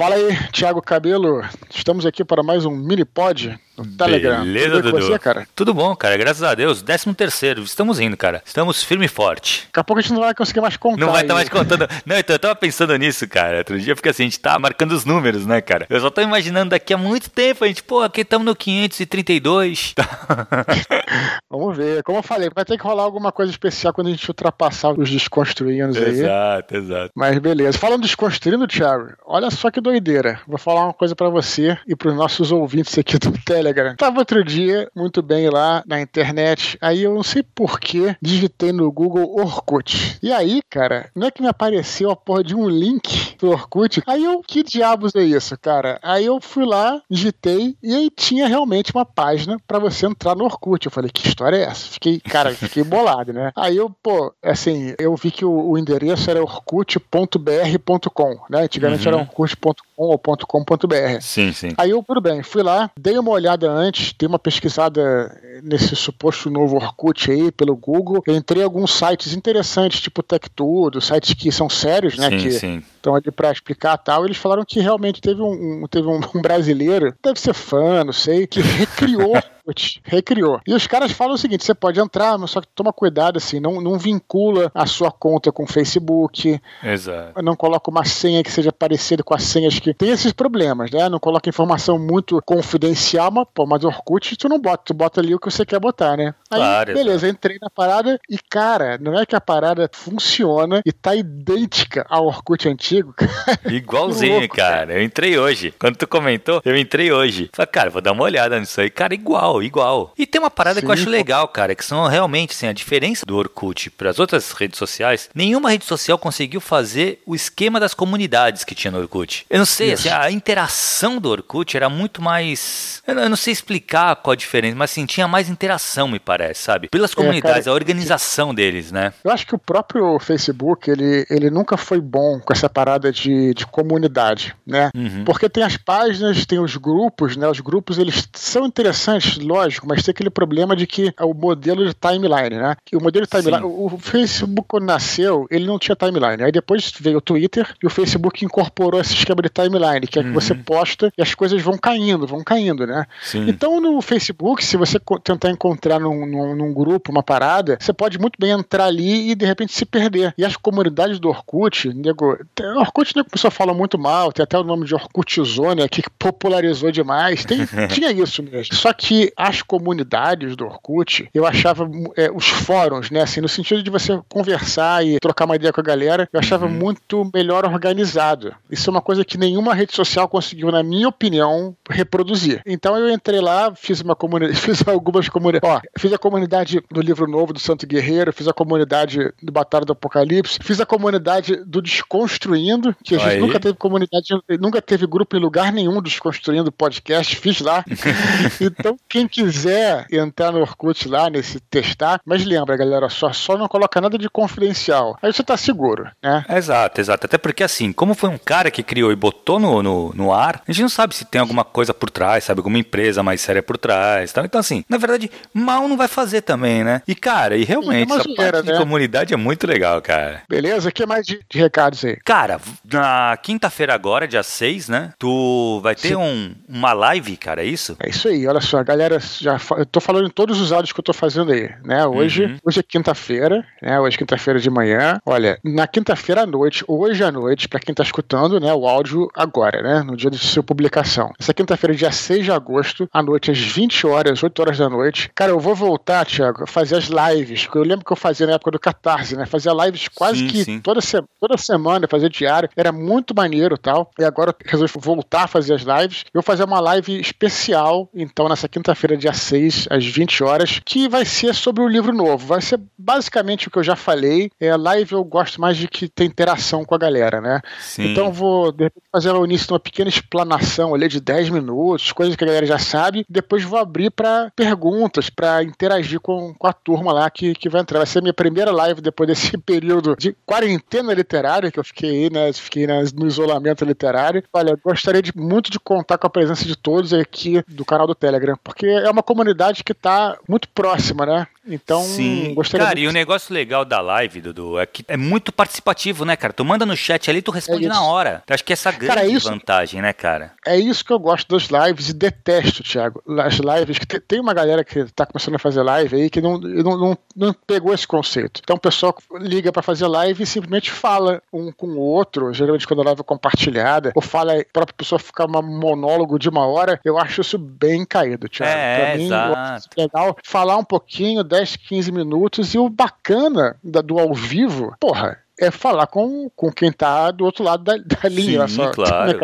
[0.00, 1.42] Fala aí, Thiago Cabelo.
[1.68, 4.44] Estamos aqui para mais um mini pod no Telegram.
[4.44, 5.06] Beleza, Tudo Dudu.
[5.06, 5.48] Você, cara?
[5.54, 6.16] Tudo bom, cara.
[6.16, 6.82] Graças a Deus.
[6.82, 7.62] 13 terceiro.
[7.62, 8.42] Estamos indo, cara.
[8.44, 9.66] Estamos firme e forte.
[9.66, 11.00] Daqui a pouco a gente não vai conseguir mais contar.
[11.00, 11.88] Não vai estar tá mais contando.
[12.04, 13.58] Não, então eu tava pensando nisso, cara.
[13.58, 15.86] Outro dia, porque assim, a gente tá marcando os números, né, cara?
[15.88, 19.94] Eu só tô imaginando daqui a muito tempo, a gente, pô, aqui estamos no 532.
[21.48, 22.02] Vamos ver.
[22.02, 25.10] Como eu falei, vai ter que rolar alguma coisa especial quando a gente ultrapassar os
[25.10, 26.10] desconstruindo aí.
[26.10, 27.10] Exato, exato.
[27.14, 27.78] Mas beleza.
[27.78, 30.40] Falando desconstruindo, Thiago, olha só que doideira.
[30.46, 33.69] Vou falar uma coisa para você e pros nossos ouvintes aqui do Telegram.
[33.96, 38.90] Tava outro dia, muito bem lá na internet, aí eu não sei porquê, digitei no
[38.90, 40.18] Google Orkut.
[40.22, 44.02] E aí, cara, não é que me apareceu a porra de um link do Orkut?
[44.06, 45.98] Aí eu, que diabos é isso, cara?
[46.02, 50.44] Aí eu fui lá, digitei, e aí tinha realmente uma página para você entrar no
[50.44, 50.86] Orkut.
[50.86, 51.86] Eu falei, que história é essa?
[51.88, 53.52] Fiquei, cara, fiquei bolado, né?
[53.56, 58.62] Aí eu, pô, assim, eu vi que o, o endereço era orkut.br.com, né?
[58.62, 59.14] Antigamente uhum.
[59.14, 61.20] era orkut.com ou .com.br.
[61.20, 61.68] Sim, sim.
[61.76, 66.50] Aí eu, tudo bem, fui lá, dei uma olhada antes, dei uma pesquisada nesse suposto
[66.50, 68.22] novo Orkut aí pelo Google.
[68.26, 72.30] Eu entrei em alguns sites interessantes, tipo Tech Tudo, sites que são sérios, né?
[72.30, 72.82] Sim, que sim.
[72.96, 74.24] estão ali para explicar tal.
[74.24, 78.12] Eles falaram que realmente teve um, um teve um, um brasileiro, deve ser fã, não
[78.12, 79.34] sei, que recriou
[80.04, 80.60] recriou.
[80.66, 83.60] E os caras falam o seguinte: você pode entrar, mas só que toma cuidado, assim,
[83.60, 86.60] não, não vincula a sua conta com o Facebook.
[86.82, 87.42] Exato.
[87.42, 89.94] Não coloca uma senha que seja parecida com as senhas que.
[89.94, 91.08] Tem esses problemas, né?
[91.08, 95.34] Não coloca informação muito confidencial, mas, pô, mas Orkut tu não bota, tu bota ali
[95.34, 96.34] o que você quer botar, né?
[96.50, 100.92] Aí, claro, beleza, entrei na parada e, cara, não é que a parada funciona e
[100.92, 103.14] tá idêntica ao Orkut antigo.
[103.66, 104.86] Igualzinho, louco, cara.
[104.86, 104.92] cara.
[104.94, 105.74] Eu entrei hoje.
[105.78, 107.50] Quando tu comentou, eu entrei hoje.
[107.52, 108.90] Falei, cara, vou dar uma olhada nisso aí.
[108.90, 112.06] Cara, igual igual, E tem uma parada Sim, que eu acho legal, cara, que são
[112.06, 115.28] realmente, assim, a diferença do Orkut para as outras redes sociais.
[115.34, 119.46] Nenhuma rede social conseguiu fazer o esquema das comunidades que tinha no Orkut.
[119.50, 123.02] Eu não sei, assim, a interação do Orkut era muito mais.
[123.06, 126.88] Eu não, sei explicar qual a diferença, mas assim, tinha mais interação, me parece, sabe?
[126.88, 129.12] Pelas comunidades, é, cara, a organização deles, né?
[129.24, 133.54] Eu acho que o próprio Facebook, ele, ele nunca foi bom com essa parada de,
[133.54, 134.90] de comunidade, né?
[134.94, 135.24] Uhum.
[135.24, 137.48] Porque tem as páginas, tem os grupos, né?
[137.48, 141.86] Os grupos, eles são interessantes, lógico, mas tem aquele problema de que é o modelo
[141.86, 142.76] de timeline, né?
[142.84, 146.42] Que o modelo de timeline, o, o Facebook quando nasceu, ele não tinha timeline.
[146.42, 150.22] Aí depois veio o Twitter e o Facebook incorporou esse esquema de timeline, que é
[150.22, 150.34] que uhum.
[150.34, 153.06] você posta e as coisas vão caindo, vão caindo, né?
[153.22, 153.48] Sim.
[153.48, 158.18] Então no Facebook, se você tentar encontrar num, num, num, grupo uma parada, você pode
[158.18, 160.34] muito bem entrar ali e de repente se perder.
[160.36, 162.38] E as comunidades do Orkut, nego,
[162.76, 166.90] Orkut né, a pessoa fala muito mal, tem até o nome de Orkutzone que popularizou
[166.90, 167.44] demais.
[167.44, 168.74] Tem, tinha isso mesmo.
[168.74, 173.82] Só que as comunidades do Orkut, eu achava é, os fóruns, né, assim, no sentido
[173.82, 176.72] de você conversar e trocar uma ideia com a galera, eu achava uhum.
[176.72, 178.54] muito melhor organizado.
[178.70, 182.62] Isso é uma coisa que nenhuma rede social conseguiu, na minha opinião, reproduzir.
[182.66, 187.00] Então eu entrei lá, fiz uma comunidade, fiz algumas comunidades, ó, fiz a comunidade do
[187.00, 191.56] livro novo do Santo Guerreiro, fiz a comunidade do Batalha do Apocalipse, fiz a comunidade
[191.64, 193.40] do Desconstruindo, que a gente Aí.
[193.40, 194.26] nunca teve comunidade,
[194.60, 197.84] nunca teve grupo em lugar nenhum do Desconstruindo podcast, fiz lá.
[198.60, 203.68] então, quem quiser entrar no Orkut lá, nesse testar, mas lembra, galera, só, só não
[203.68, 205.18] coloca nada de confidencial.
[205.22, 206.44] Aí você tá seguro, né?
[206.48, 207.26] Exato, exato.
[207.26, 210.62] Até porque assim, como foi um cara que criou e botou no, no, no ar,
[210.66, 212.60] a gente não sabe se tem alguma coisa por trás, sabe?
[212.60, 214.32] Alguma empresa mais séria por trás.
[214.32, 214.44] Tal.
[214.44, 217.02] Então, assim, na verdade, mal não vai fazer também, né?
[217.06, 218.72] E, cara, e realmente, é essa zoeira, parte né?
[218.72, 220.42] de comunidade é muito legal, cara.
[220.48, 220.88] Beleza?
[220.88, 222.16] O que mais de, de recados aí?
[222.24, 225.12] Cara, na quinta-feira agora, dia 6, né?
[225.18, 227.96] Tu vai ter um, uma live, cara, é isso?
[228.00, 228.84] É isso aí, olha só, a
[229.18, 232.06] já eu tô falando em todos os áudios que eu tô fazendo aí, né?
[232.06, 232.56] Hoje, uhum.
[232.64, 233.98] hoje é quinta-feira, né?
[233.98, 235.20] Hoje é quinta-feira de manhã.
[235.26, 239.28] Olha, na quinta-feira à noite, hoje à noite, para quem tá escutando, né, o áudio
[239.34, 241.32] agora, né, no dia de sua publicação.
[241.38, 245.30] Essa quinta-feira, dia 6 de agosto, à noite às 20 horas, 8 horas da noite.
[245.34, 248.46] Cara, eu vou voltar, Thiago, a fazer as lives, que eu lembro que eu fazia
[248.46, 249.46] na época do Catarse, né?
[249.46, 250.80] Fazia lives quase sim, que sim.
[250.80, 252.68] Toda, se, toda semana, fazia diário.
[252.76, 254.10] Era muito maneiro tal.
[254.18, 256.24] E agora eu resolvi voltar a fazer as lives.
[256.26, 261.08] Eu vou fazer uma live especial, então, nessa quinta-feira, dia 6, às 20 horas, que
[261.08, 262.46] vai ser sobre o livro novo.
[262.46, 264.50] Vai ser basicamente o que eu já falei.
[264.60, 267.60] É, live eu gosto mais de que tem interação com a galera, né?
[267.80, 268.10] Sim.
[268.10, 268.74] Então vou
[269.12, 272.66] fazer o início de uma pequena explanação ali de 10 minutos, coisas que a galera
[272.66, 273.24] já sabe.
[273.28, 277.80] Depois vou abrir para perguntas, para interagir com, com a turma lá que, que vai
[277.80, 277.98] entrar.
[277.98, 282.30] Vai ser a minha primeira live depois desse período de quarentena literária que eu fiquei,
[282.30, 282.52] né?
[282.52, 284.42] Fiquei no isolamento literário.
[284.52, 288.14] Olha, gostaria de, muito de contar com a presença de todos aqui do canal do
[288.14, 291.46] Telegram, porque é uma comunidade que está muito próxima, né?
[291.66, 292.54] Então, Sim.
[292.54, 293.06] gostaria Cara, muito...
[293.06, 296.52] e o negócio legal da live, Dudu, é que é muito participativo, né, cara?
[296.52, 298.42] Tu manda no chat ali, tu responde é na hora.
[298.48, 300.52] Eu acho que essa grande cara, é isso, vantagem, né, cara?
[300.66, 303.22] É isso que eu gosto das lives e detesto, Thiago.
[303.38, 306.58] As lives, que tem uma galera que tá começando a fazer live aí que não,
[306.58, 308.60] não, não, não pegou esse conceito.
[308.62, 312.86] Então o pessoal liga para fazer live e simplesmente fala um com o outro, geralmente
[312.86, 316.66] quando a live é compartilhada, ou fala a própria pessoa ficar um monólogo de uma
[316.66, 318.72] hora, eu acho isso bem caído, Thiago.
[318.80, 319.88] É, mim, exato.
[319.96, 325.38] legal falar um pouquinho, 10, 15 minutos, e o bacana da, do ao vivo, porra,
[325.60, 328.66] é falar com, com quem tá do outro lado da, da linha.
[328.66, 329.38] Sim, só, claro.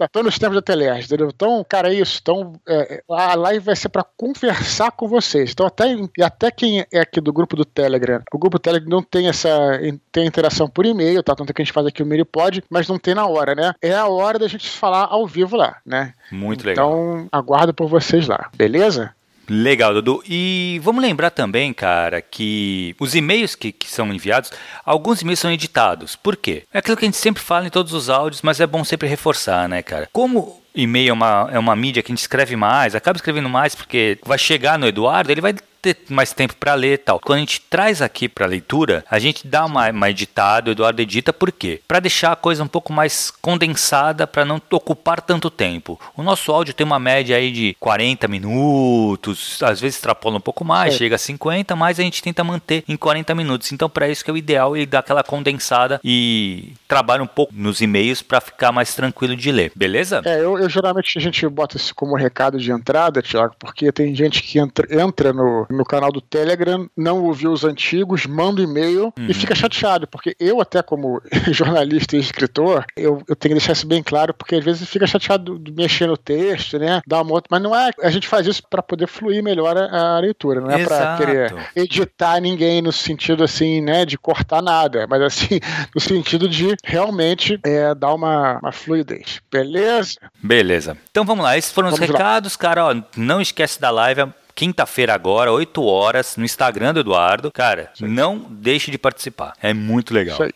[0.00, 1.28] Tá, tô nos tempos da Teleste, entendeu?
[1.28, 2.18] Então, cara, é isso.
[2.22, 5.50] Então, é, a live vai ser para conversar com vocês.
[5.50, 8.88] Então, até, e até quem é aqui do grupo do Telegram, o grupo do Telegram
[8.88, 9.78] não tem essa
[10.10, 11.36] tem interação por e-mail, tá?
[11.36, 13.74] Tanto que a gente faz aqui o Miripod, mas não tem na hora, né?
[13.82, 16.14] É a hora da gente falar ao vivo lá, né?
[16.32, 16.90] Muito legal.
[16.90, 19.14] Então, aguardo por vocês lá, beleza?
[19.52, 20.22] Legal, Dudu.
[20.28, 24.52] E vamos lembrar também, cara, que os e-mails que, que são enviados,
[24.84, 26.14] alguns e-mails são editados.
[26.14, 26.62] Por quê?
[26.72, 29.08] É aquilo que a gente sempre fala em todos os áudios, mas é bom sempre
[29.08, 30.08] reforçar, né, cara?
[30.12, 33.74] Como e-mail é uma, é uma mídia que a gente escreve mais, acaba escrevendo mais
[33.74, 37.20] porque vai chegar no Eduardo, ele vai ter mais tempo para ler e tal.
[37.20, 41.00] Quando a gente traz aqui para leitura, a gente dá uma, uma editada, o Eduardo
[41.00, 41.80] edita por quê?
[41.86, 45.98] Para deixar a coisa um pouco mais condensada, para não ocupar tanto tempo.
[46.16, 50.64] O nosso áudio tem uma média aí de 40 minutos, às vezes extrapola um pouco
[50.64, 53.72] mais, chega a 50, mas a gente tenta manter em 40 minutos.
[53.72, 57.52] Então, para isso que é o ideal, ele dá aquela condensada e trabalha um pouco
[57.54, 60.22] nos e-mails para ficar mais tranquilo de ler, beleza?
[60.24, 64.14] É, eu, eu geralmente a gente bota isso como recado de entrada, Tiago, porque tem
[64.14, 68.64] gente que entra, entra no, no canal do Telegram, não ouviu os antigos, manda um
[68.64, 69.26] e-mail uhum.
[69.28, 71.20] e fica chateado, porque eu, até como
[71.52, 75.06] jornalista e escritor, eu, eu tenho que deixar isso bem claro, porque às vezes fica
[75.06, 77.00] chateado de mexer no texto, né?
[77.06, 77.48] Dar uma outra.
[77.50, 77.90] Mas não é.
[78.02, 81.54] A gente faz isso para poder fluir melhor a, a leitura, não é para querer
[81.74, 84.04] editar ninguém no sentido assim, né?
[84.04, 85.60] De cortar nada, mas assim,
[85.94, 89.40] no sentido de realmente é, dar uma, uma fluidez.
[89.50, 90.18] Beleza?
[90.42, 90.96] Beleza.
[91.10, 91.56] Então vamos lá.
[91.56, 92.58] Esses foram vamos os recados, lá.
[92.58, 92.86] cara.
[92.86, 94.22] Ó, não esquece da live
[94.60, 97.50] quinta-feira agora, 8 horas, no Instagram do Eduardo.
[97.50, 99.54] Cara, não deixe de participar.
[99.62, 100.34] É muito legal.
[100.34, 100.52] Isso aí.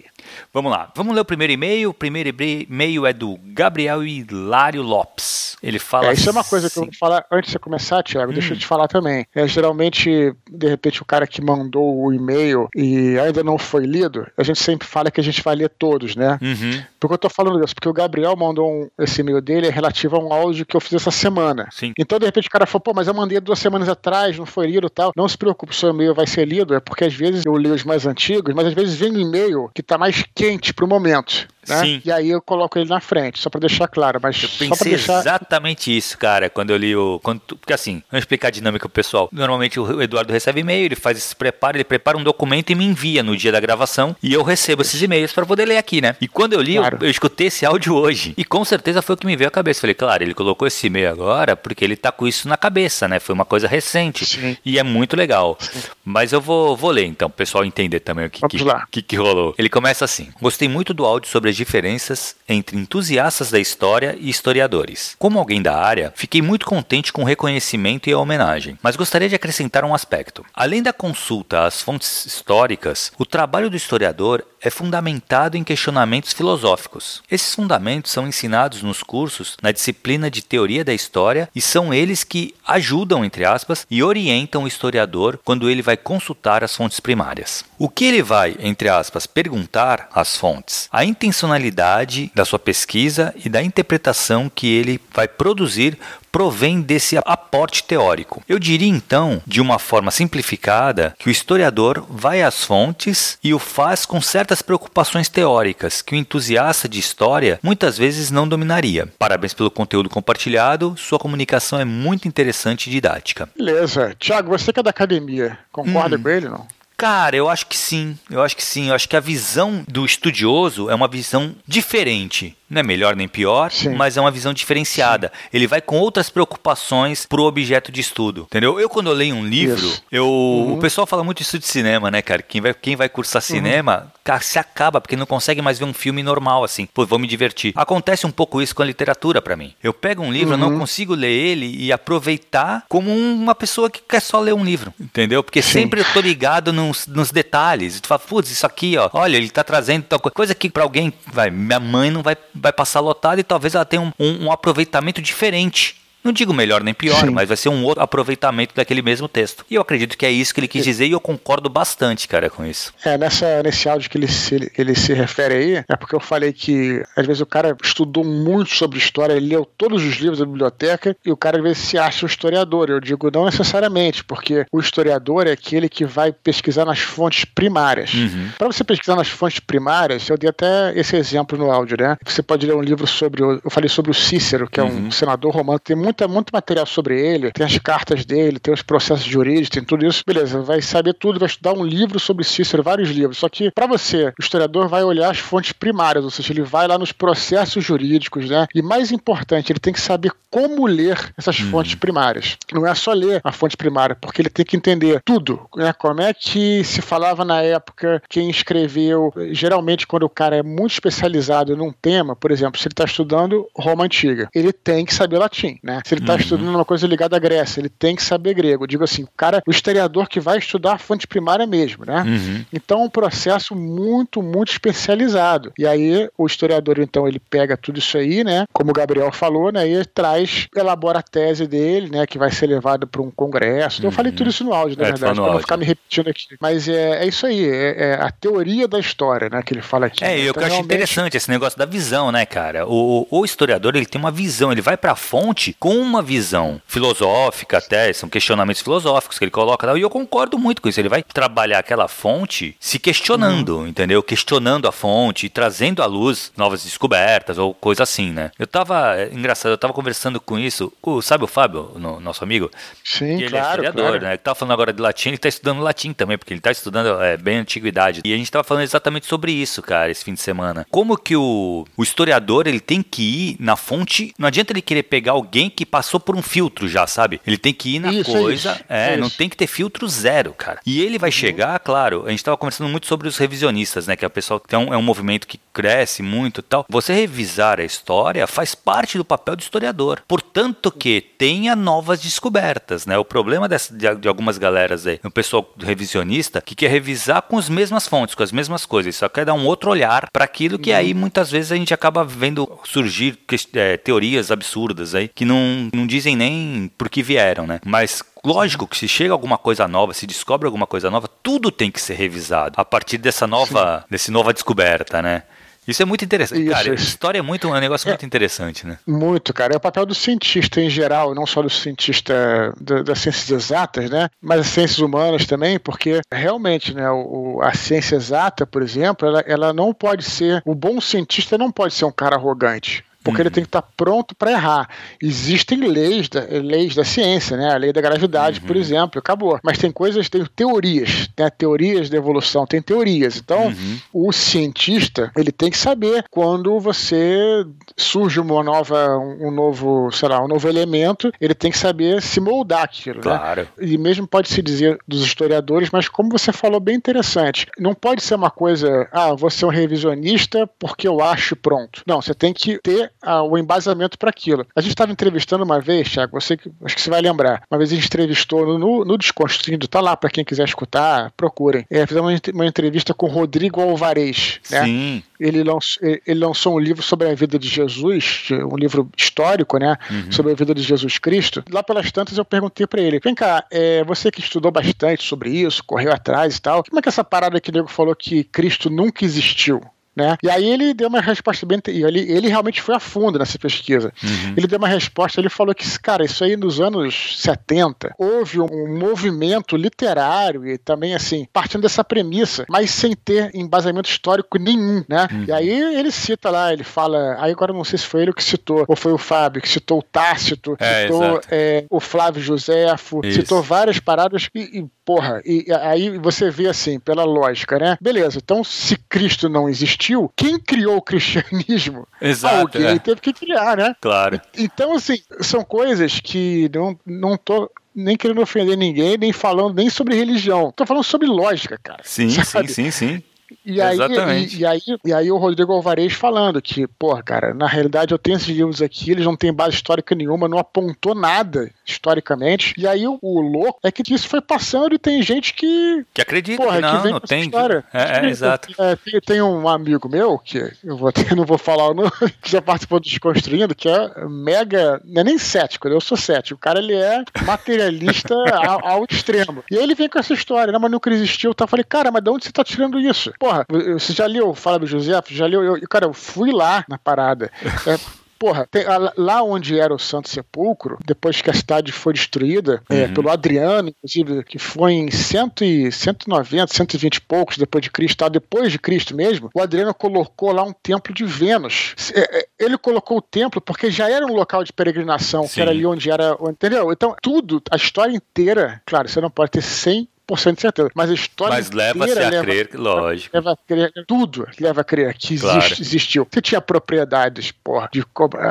[0.53, 1.91] Vamos lá, vamos ler o primeiro e-mail.
[1.91, 5.57] O primeiro e-mail é do Gabriel Hilário Lopes.
[5.63, 6.09] Ele fala.
[6.09, 8.31] É, isso é uma coisa que eu vou falar antes de você começar, Tiago.
[8.31, 8.35] Hum.
[8.35, 8.59] Deixa eu hum.
[8.59, 9.27] te falar também.
[9.35, 14.27] É, geralmente, de repente, o cara que mandou o e-mail e ainda não foi lido,
[14.37, 16.39] a gente sempre fala que a gente vai ler todos, né?
[16.41, 16.83] Uhum.
[17.01, 17.75] Por que eu tô falando isso?
[17.75, 20.81] Porque o Gabriel mandou um, esse e-mail dele é relativo a um áudio que eu
[20.81, 21.69] fiz essa semana.
[21.71, 21.93] Sim.
[21.99, 24.67] Então, de repente, o cara falou, pô, mas eu mandei duas semanas atrás, não foi
[24.67, 25.13] lido tal.
[25.17, 27.85] Não se preocupe, seu e-mail vai ser lido, é porque às vezes eu leio os
[27.85, 31.47] mais antigos, mas às vezes vem um e-mail que tá mais quente pro momento.
[31.69, 31.81] Né?
[31.81, 32.03] Sim.
[32.05, 34.19] E aí eu coloco ele na frente, só para deixar claro.
[34.23, 35.21] Mas eu pensei deixar...
[35.21, 37.21] exatamente isso, cara, quando eu li o.
[37.23, 39.29] Quando, porque assim, vamos explicar a dinâmica pro pessoal.
[39.33, 42.85] Normalmente o Eduardo recebe e-mail, ele faz esse preparo, ele prepara um documento e me
[42.85, 44.15] envia no dia da gravação.
[44.23, 46.17] E eu recebo esses e-mails para poder ler aqui, né?
[46.21, 46.99] E quando eu li, claro.
[47.01, 48.35] eu, eu, escutei esse áudio hoje.
[48.37, 49.81] E com certeza foi o que me veio à cabeça.
[49.81, 53.19] Falei, claro, ele colocou esse e-mail agora porque ele tá com isso na cabeça, né?
[53.19, 54.27] Foi uma coisa recente.
[54.27, 54.57] Sim.
[54.65, 55.57] E é muito legal.
[55.61, 55.81] Sim.
[56.05, 58.59] Mas eu vou, vou ler então, o pessoal entender também o que, que,
[58.91, 59.55] que, que rolou.
[59.59, 64.29] Ele começa assim: Gostei muito do áudio sobre as diferenças entre entusiastas da história e
[64.29, 65.15] historiadores.
[65.19, 69.29] Como alguém da área, fiquei muito contente com o reconhecimento e a homenagem, mas gostaria
[69.29, 70.45] de acrescentar um aspecto.
[70.53, 77.23] Além da consulta às fontes históricas, o trabalho do historiador é fundamentado em questionamentos filosóficos.
[77.31, 82.25] Esses fundamentos são ensinados nos cursos na disciplina de teoria da história e são eles
[82.25, 87.63] que ajudam, entre aspas, e orientam o historiador quando ele vai consultar as fontes primárias.
[87.79, 90.89] O que ele vai, entre aspas, perguntar às fontes?
[90.91, 95.99] A intencionalidade da sua pesquisa e da interpretação que ele vai produzir
[96.35, 98.43] provém desse aporte teórico.
[98.49, 103.59] Eu diria então, de uma forma simplificada, que o historiador vai às fontes e o
[103.61, 109.09] faz com certas preocupações teóricas que o entusiasta de história muitas vezes não dominaria.
[109.17, 113.49] Parabéns pelo conteúdo compartilhado, sua comunicação é muito interessante e didática.
[113.57, 114.13] Beleza.
[114.19, 116.23] Tiago, você que é da academia, concorda hum.
[116.23, 116.67] com ele não?
[116.97, 118.17] Cara, eu acho que sim.
[118.31, 118.89] Eu acho que sim.
[118.89, 123.29] Eu acho que a visão do estudioso é uma visão diferente não é melhor nem
[123.29, 123.91] pior, Sim.
[123.91, 125.33] mas é uma visão diferenciada.
[125.35, 125.49] Sim.
[125.53, 128.81] Ele vai com outras preocupações pro objeto de estudo, entendeu?
[128.81, 130.75] Eu quando eu leio um livro, eu uhum.
[130.75, 132.43] o pessoal fala muito isso de cinema, né, cara?
[132.43, 133.47] Quem vai, quem vai cursar uhum.
[133.47, 136.87] cinema, cara, se acaba porque não consegue mais ver um filme normal assim.
[136.87, 137.73] Pô, vou me divertir.
[137.77, 139.75] Acontece um pouco isso com a literatura para mim.
[139.83, 140.61] Eu pego um livro, uhum.
[140.61, 144.65] eu não consigo ler ele e aproveitar como uma pessoa que quer só ler um
[144.65, 145.43] livro, entendeu?
[145.43, 145.73] Porque Sim.
[145.73, 148.01] sempre eu tô ligado nos, nos detalhes.
[148.01, 150.83] Tu fala, putz, isso aqui, ó, olha, ele tá trazendo tal coisa, coisa que para
[150.83, 154.47] alguém, vai, minha mãe não vai vai passar lotada e talvez ela tenha um, um,
[154.47, 157.31] um aproveitamento diferente Não digo melhor nem pior, Sim.
[157.31, 159.65] mas vai ser um outro aproveitamento daquele mesmo texto.
[159.71, 162.49] E eu acredito que é isso que ele quis dizer e eu concordo bastante, cara,
[162.49, 162.95] com isso.
[163.05, 166.53] É, nessa, nesse áudio que ele se, ele se refere aí, é porque eu falei
[166.53, 170.47] que às vezes o cara estudou muito sobre história, ele leu todos os livros da
[170.47, 172.89] biblioteca e o cara às vezes se acha um historiador.
[172.89, 178.15] Eu digo não necessariamente, porque o historiador é aquele que vai pesquisar nas fontes primárias.
[178.15, 178.49] Uhum.
[178.57, 182.17] Para você pesquisar nas fontes primárias, eu dei até esse exemplo no áudio, né?
[182.25, 183.43] Você pode ler um livro sobre.
[183.43, 185.11] Eu falei sobre o Cícero, que é um uhum.
[185.11, 189.25] senador romano, tem muita, muito material sobre ele, tem as cartas dele, tem os processos
[189.25, 190.23] jurídicos, tem tudo isso.
[190.27, 193.39] Beleza, vai saber tudo, vai estudar um livro sobre Cícero, vários livros.
[193.39, 196.87] Só que, para você, o historiador vai olhar as fontes primárias, ou seja, ele vai
[196.87, 198.67] lá nos processos jurídicos, né?
[198.75, 201.71] E mais importante, ele tem que saber como ler essas uhum.
[201.71, 202.57] fontes primárias.
[202.73, 205.93] Não é só ler a fonte primária, porque ele tem que entender tudo, né?
[205.93, 210.93] Como é que se falava na época, quem escreveu, geralmente quando o cara é muito
[210.93, 215.39] especializado num tema, por exemplo, se ele está estudando Roma Antiga, ele tem que saber
[215.39, 216.01] latim, né?
[216.05, 216.39] Se ele está uhum.
[216.39, 218.85] estudando uma coisa ligada à Grécia, ele tem que saber grego.
[218.85, 222.23] Eu digo assim, o cara, o historiador que vai estudar a fonte primária mesmo, né?
[222.23, 222.65] Uhum.
[222.73, 225.73] Então é um processo muito, muito especializado.
[225.79, 228.67] E aí o historiador, então, ele pega tudo isso aí, né?
[228.73, 229.89] Como o Gabriel falou, né?
[229.89, 232.27] E traz, elabora a tese dele, né?
[232.27, 233.99] Que vai ser levado para um congresso.
[233.99, 234.13] Então, uhum.
[234.13, 236.45] Eu falei tudo isso no áudio, na é, verdade, para não ficar me repetindo aqui.
[236.61, 239.63] Mas é, é isso aí, é, é, a teoria da história, né?
[239.63, 240.23] Que ele fala aqui.
[240.23, 240.85] É, eu então, eu acho realmente...
[240.85, 242.87] interessante esse negócio da visão, né, cara?
[242.87, 246.23] O, o, o historiador, ele tem uma visão, ele vai para a fonte com uma
[246.23, 251.01] visão filosófica até, são questionamentos filosóficos que ele coloca e eu concordo muito com isso.
[251.01, 253.87] Ele vai trabalhar aquela fonte se questionando, uhum.
[253.87, 254.23] entendeu?
[254.23, 258.51] Questionando a fonte, trazendo à luz novas descobertas ou coisa assim, né?
[258.59, 262.43] Eu tava, é, engraçado, eu tava conversando com isso, o, sabe o Fábio, no, nosso
[262.43, 262.71] amigo?
[263.05, 264.25] Sim, ele claro, é historiador, claro.
[264.25, 264.31] né?
[264.31, 267.23] Ele tava falando agora de latim, ele tá estudando latim também, porque ele tá estudando
[267.23, 268.23] é, bem antiguidade.
[268.25, 270.87] E a gente tava falando exatamente sobre isso, cara, esse fim de semana.
[270.91, 275.03] Como que o, o historiador, ele tem que ir na fonte, não adianta ele querer
[275.05, 277.41] pegar alguém que passou por um filtro já, sabe?
[277.47, 279.21] Ele tem que ir na isso, coisa, isso, é, isso.
[279.21, 280.81] não tem que ter filtro zero, cara.
[280.87, 281.33] E ele vai uhum.
[281.33, 284.17] chegar, claro, a gente tava conversando muito sobre os revisionistas, né?
[284.17, 286.87] Que a pessoa tem um, é um movimento que cresce muito e tal.
[286.89, 290.23] Você revisar a história faz parte do papel do historiador.
[290.27, 293.19] Portanto que tenha novas descobertas, né?
[293.19, 297.59] O problema dessa, de, de, algumas galeras aí, o pessoal revisionista, que quer revisar com
[297.59, 300.79] as mesmas fontes, com as mesmas coisas, só quer dar um outro olhar para aquilo
[300.79, 303.39] que aí muitas vezes a gente acaba vendo surgir
[303.75, 305.57] é, teorias absurdas aí, que não,
[305.93, 307.81] não dizem nem por que vieram, né?
[307.85, 311.91] Mas Lógico que se chega alguma coisa nova, se descobre alguma coisa nova, tudo tem
[311.91, 315.45] que ser revisado a partir dessa nova, desse nova descoberta, né?
[315.89, 316.63] Isso é muito interessante.
[316.63, 317.05] Isso, cara, isso.
[317.05, 318.99] história é muito é um negócio é, muito interessante, né?
[319.07, 319.75] Muito, cara.
[319.75, 324.29] É o papel do cientista em geral, não só do cientista das ciências exatas, né?
[324.41, 329.41] Mas as ciências humanas também, porque realmente, né, o, a ciência exata, por exemplo, ela,
[329.47, 330.63] ela não pode ser.
[330.65, 333.47] O bom cientista não pode ser um cara arrogante porque uhum.
[333.47, 334.89] ele tem que estar pronto para errar.
[335.21, 337.73] Existem leis da, leis da ciência, né?
[337.73, 338.67] A lei da gravidade, uhum.
[338.67, 339.59] por exemplo, acabou.
[339.63, 341.49] Mas tem coisas, tem teorias, né?
[341.49, 343.39] Teorias da evolução, tem teorias.
[343.39, 343.99] Então, uhum.
[344.13, 347.65] o cientista, ele tem que saber quando você
[347.97, 352.41] surge uma nova, um novo, sei lá, um novo elemento, ele tem que saber se
[352.41, 353.23] moldar aquilo, né?
[353.23, 353.63] claro.
[353.63, 353.69] né?
[353.87, 357.67] E mesmo pode se dizer dos historiadores, mas como você falou, bem interessante.
[357.79, 362.03] Não pode ser uma coisa, ah, você é um revisionista porque eu acho pronto.
[362.07, 363.14] Não, você tem que ter
[363.49, 364.67] o embasamento para aquilo.
[364.75, 367.63] A gente estava entrevistando uma vez, Thiago, você, acho que você vai lembrar.
[367.71, 371.87] Uma vez a gente entrevistou no, no Desconstruindo, tá lá para quem quiser escutar, procurem.
[371.91, 374.61] É, fizemos uma entrevista com Rodrigo Alvarez.
[374.71, 374.85] Né?
[374.85, 375.23] Sim.
[375.39, 379.97] Ele lançou, ele lançou um livro sobre a vida de Jesus, um livro histórico, né?
[380.11, 380.33] Uhum.
[380.33, 381.63] Sobre a vida de Jesus Cristo.
[381.71, 385.51] Lá pelas tantas eu perguntei para ele: vem cá, é, você que estudou bastante sobre
[385.51, 388.45] isso, correu atrás e tal, como é que essa parada que o nego falou que
[388.45, 389.81] Cristo nunca existiu?
[390.17, 390.37] Né?
[390.43, 391.81] E aí ele deu uma resposta bem.
[391.89, 394.13] Ele, ele realmente foi a fundo nessa pesquisa.
[394.23, 394.55] Uhum.
[394.57, 398.97] Ele deu uma resposta, ele falou que, cara, isso aí nos anos 70 houve um
[398.97, 405.27] movimento literário e também, assim, partindo dessa premissa, mas sem ter embasamento histórico nenhum, né?
[405.31, 405.45] Uhum.
[405.49, 407.37] E aí ele cita lá, ele fala.
[407.41, 409.99] Aí agora não sei se foi ele que citou, ou foi o Fábio, que citou
[409.99, 415.67] o Tácito, é, citou é, o Flávio Joséfo, citou várias paradas e, e porra, e
[415.83, 417.99] aí você vê assim, pela lógica, né?
[418.01, 422.07] Beleza, então se Cristo não existiu, quem criou o cristianismo?
[422.21, 422.79] Exato.
[422.79, 422.99] Alguém é.
[422.99, 423.95] teve que criar, né?
[424.01, 424.41] Claro.
[424.57, 429.89] Então, assim, são coisas que não, não tô nem querendo ofender ninguém, nem falando nem
[429.89, 430.73] sobre religião.
[430.75, 432.01] Tô falando sobre lógica, cara.
[432.03, 432.69] Sim, sabe?
[432.69, 433.23] sim, sim, sim.
[433.65, 437.67] E aí, e, e, aí, e aí o Rodrigo Alvarez falando que, pô, cara, na
[437.67, 441.71] realidade eu tenho esses livros aqui, eles não têm base histórica nenhuma, não apontou nada
[441.87, 442.75] historicamente.
[442.77, 446.05] E aí o, o louco é que isso foi passando e tem gente que.
[446.13, 447.43] Que acredita porra, que não, que não tem.
[447.45, 447.85] História.
[447.93, 448.75] É, é, exato.
[448.79, 452.51] É, tem, tem, um amigo meu, que eu vou não vou falar o nome, que
[452.51, 455.01] já participou do Desconstruindo, que é mega.
[455.05, 456.57] Não é nem cético, eu sou cético.
[456.57, 458.35] O cara ele é materialista
[458.67, 459.65] ao, ao, extremo.
[459.71, 461.55] E aí ele vem com essa história, né, mas nunca existiu.
[461.55, 461.65] Tá?
[461.65, 463.33] Eu falei, cara, mas de onde você tá tirando isso?
[463.45, 465.13] Porra, você já leu Fábio José?
[465.29, 465.63] Já leu?
[465.63, 467.51] Eu, cara, eu fui lá na parada.
[467.87, 467.99] É,
[468.39, 468.85] porra, tem,
[469.17, 473.01] lá onde era o Santo Sepulcro, depois que a cidade foi destruída, é, uhum.
[473.01, 477.91] é, pelo Adriano, inclusive, que foi em cento e, 190, 120 e poucos depois de
[477.91, 478.29] Cristo, tá?
[478.29, 481.95] depois de Cristo mesmo, o Adriano colocou lá um templo de Vênus.
[482.15, 485.55] É, é, ele colocou o templo porque já era um local de peregrinação, Sim.
[485.55, 486.37] que era ali onde era.
[486.49, 486.91] Entendeu?
[486.91, 490.91] Então, tudo, a história inteira, claro, você não pode ter 100 100% de certeza.
[490.95, 493.37] Mas a história Mas leva-se a leva, crer, lógico.
[493.37, 495.75] Leva a crer, tudo leva a crer que existe, claro.
[495.81, 496.29] existiu.
[496.31, 498.05] Você tinha propriedades, porra, de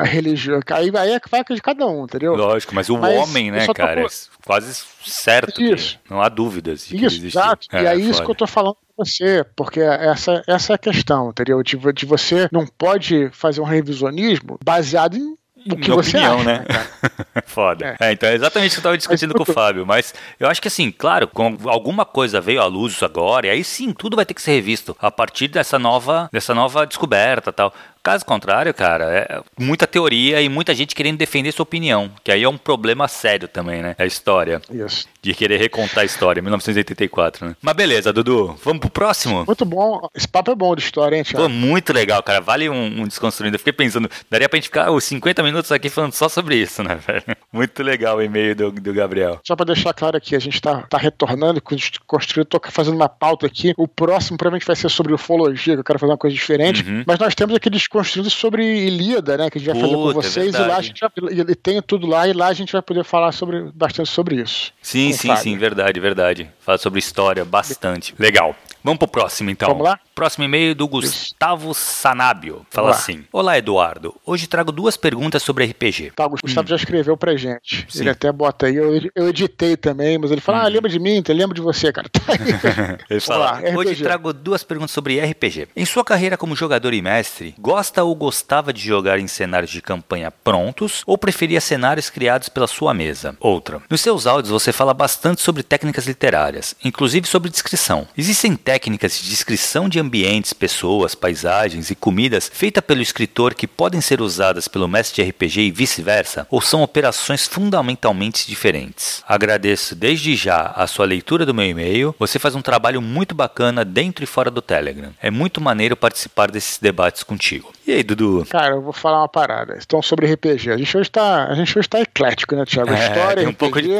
[0.04, 0.60] religião.
[0.72, 2.34] Aí, aí é que vai de cada um, entendeu?
[2.34, 4.06] Lógico, mas o mas homem, né, cara, tô...
[4.06, 4.10] é
[4.44, 5.60] quase certo.
[5.60, 5.98] Isso.
[6.08, 7.66] Não há dúvidas de isso, exato.
[7.72, 10.78] É, e é isso que eu tô falando com você, porque essa, essa é a
[10.78, 11.62] questão, entendeu?
[11.62, 16.40] De, de você não pode fazer um revisionismo baseado em o que Minha você opinião,
[16.40, 16.64] acha, né?
[17.46, 17.96] Foda.
[17.98, 18.08] É.
[18.08, 18.12] é.
[18.12, 19.86] então é exatamente o que eu estava discutindo com o Fábio.
[19.86, 23.64] Mas eu acho que assim, claro, com alguma coisa veio à luz agora, e aí
[23.64, 27.72] sim, tudo vai ter que ser revisto a partir dessa nova, dessa nova descoberta tal.
[28.04, 32.42] Caso contrário, cara, é muita teoria e muita gente querendo defender sua opinião, que aí
[32.42, 33.96] é um problema sério também, né?
[33.98, 34.60] A história.
[34.70, 35.08] Isso.
[35.22, 37.56] De querer recontar a história, 1984, né?
[37.62, 39.46] Mas beleza, Dudu, vamos pro próximo?
[39.46, 40.06] Muito bom.
[40.14, 41.46] Esse papo é bom de história, hein, Thiago?
[41.46, 42.42] Pô, muito legal, cara.
[42.42, 43.54] Vale um, um desconstruindo.
[43.54, 46.82] Eu fiquei pensando, daria pra gente ficar os 50 minutos aqui falando só sobre isso,
[46.82, 47.24] né, velho?
[47.50, 49.40] Muito legal o e-mail do, do Gabriel.
[49.46, 51.62] Só pra deixar claro aqui, a gente tá, tá retornando,
[52.06, 53.72] construindo, tô fazendo uma pauta aqui.
[53.78, 56.84] O próximo provavelmente vai ser sobre ufologia, que eu quero fazer uma coisa diferente.
[56.86, 57.02] Uhum.
[57.06, 59.48] Mas nós temos aqueles construindo sobre Ilíada, né?
[59.48, 60.54] Que a gente vai Puta, fazer com é vocês.
[60.56, 62.82] É e lá a gente vai, e tem tudo lá, e lá a gente vai
[62.82, 64.72] poder falar sobre, bastante sobre isso.
[64.82, 66.50] Sim, sim, sim, verdade, verdade.
[66.58, 68.12] Fala sobre história bastante.
[68.18, 68.56] Legal.
[68.84, 69.70] Vamos pro próximo, então.
[69.70, 69.98] Vamos lá?
[70.14, 72.66] Próximo e-mail do Gustavo Sanábio.
[72.70, 72.96] Fala Olá.
[72.96, 74.14] assim: Olá, Eduardo.
[74.26, 76.12] Hoje trago duas perguntas sobre RPG.
[76.14, 76.68] Tá, o Gustavo hum.
[76.68, 77.86] já escreveu pra gente.
[77.88, 78.00] Sim.
[78.00, 78.76] Ele até bota aí.
[78.76, 80.60] Eu, eu editei também, mas ele fala: hum.
[80.66, 81.22] Ah, lembra de mim?
[81.26, 82.10] Eu lembro de você, cara.
[83.08, 85.68] ele fala: Olá, Hoje trago duas perguntas sobre RPG.
[85.74, 89.80] Em sua carreira como jogador e mestre, gosta ou gostava de jogar em cenários de
[89.80, 93.34] campanha prontos ou preferia cenários criados pela sua mesa?
[93.40, 93.80] Outra.
[93.88, 98.06] Nos seus áudios você fala bastante sobre técnicas literárias, inclusive sobre descrição.
[98.14, 103.68] Existem técnicas técnicas de descrição de ambientes, pessoas, paisagens e comidas feita pelo escritor que
[103.68, 109.22] podem ser usadas pelo mestre de RPG e vice-versa, ou são operações fundamentalmente diferentes?
[109.28, 112.16] Agradeço desde já a sua leitura do meu e-mail.
[112.18, 115.12] Você faz um trabalho muito bacana dentro e fora do Telegram.
[115.22, 117.72] É muito maneiro participar desses debates contigo.
[117.86, 118.46] E aí, Dudu?
[118.48, 119.78] Cara, eu vou falar uma parada.
[119.80, 120.72] Então, sobre RPG.
[120.72, 122.90] A gente hoje tá, a gente hoje tá eclético, né, Thiago?
[122.90, 123.90] É, História, um RPG, pouco de...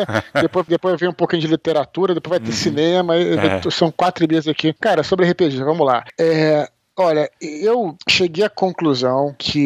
[0.40, 2.56] depois, depois vem um pouquinho de literatura, depois vai ter uhum.
[2.56, 3.14] cinema.
[3.16, 3.60] É.
[3.70, 4.78] São quatro dias aqui aqui.
[4.80, 6.04] Cara, sobre RPG, vamos lá.
[6.18, 9.58] É, Olha, eu cheguei à conclusão que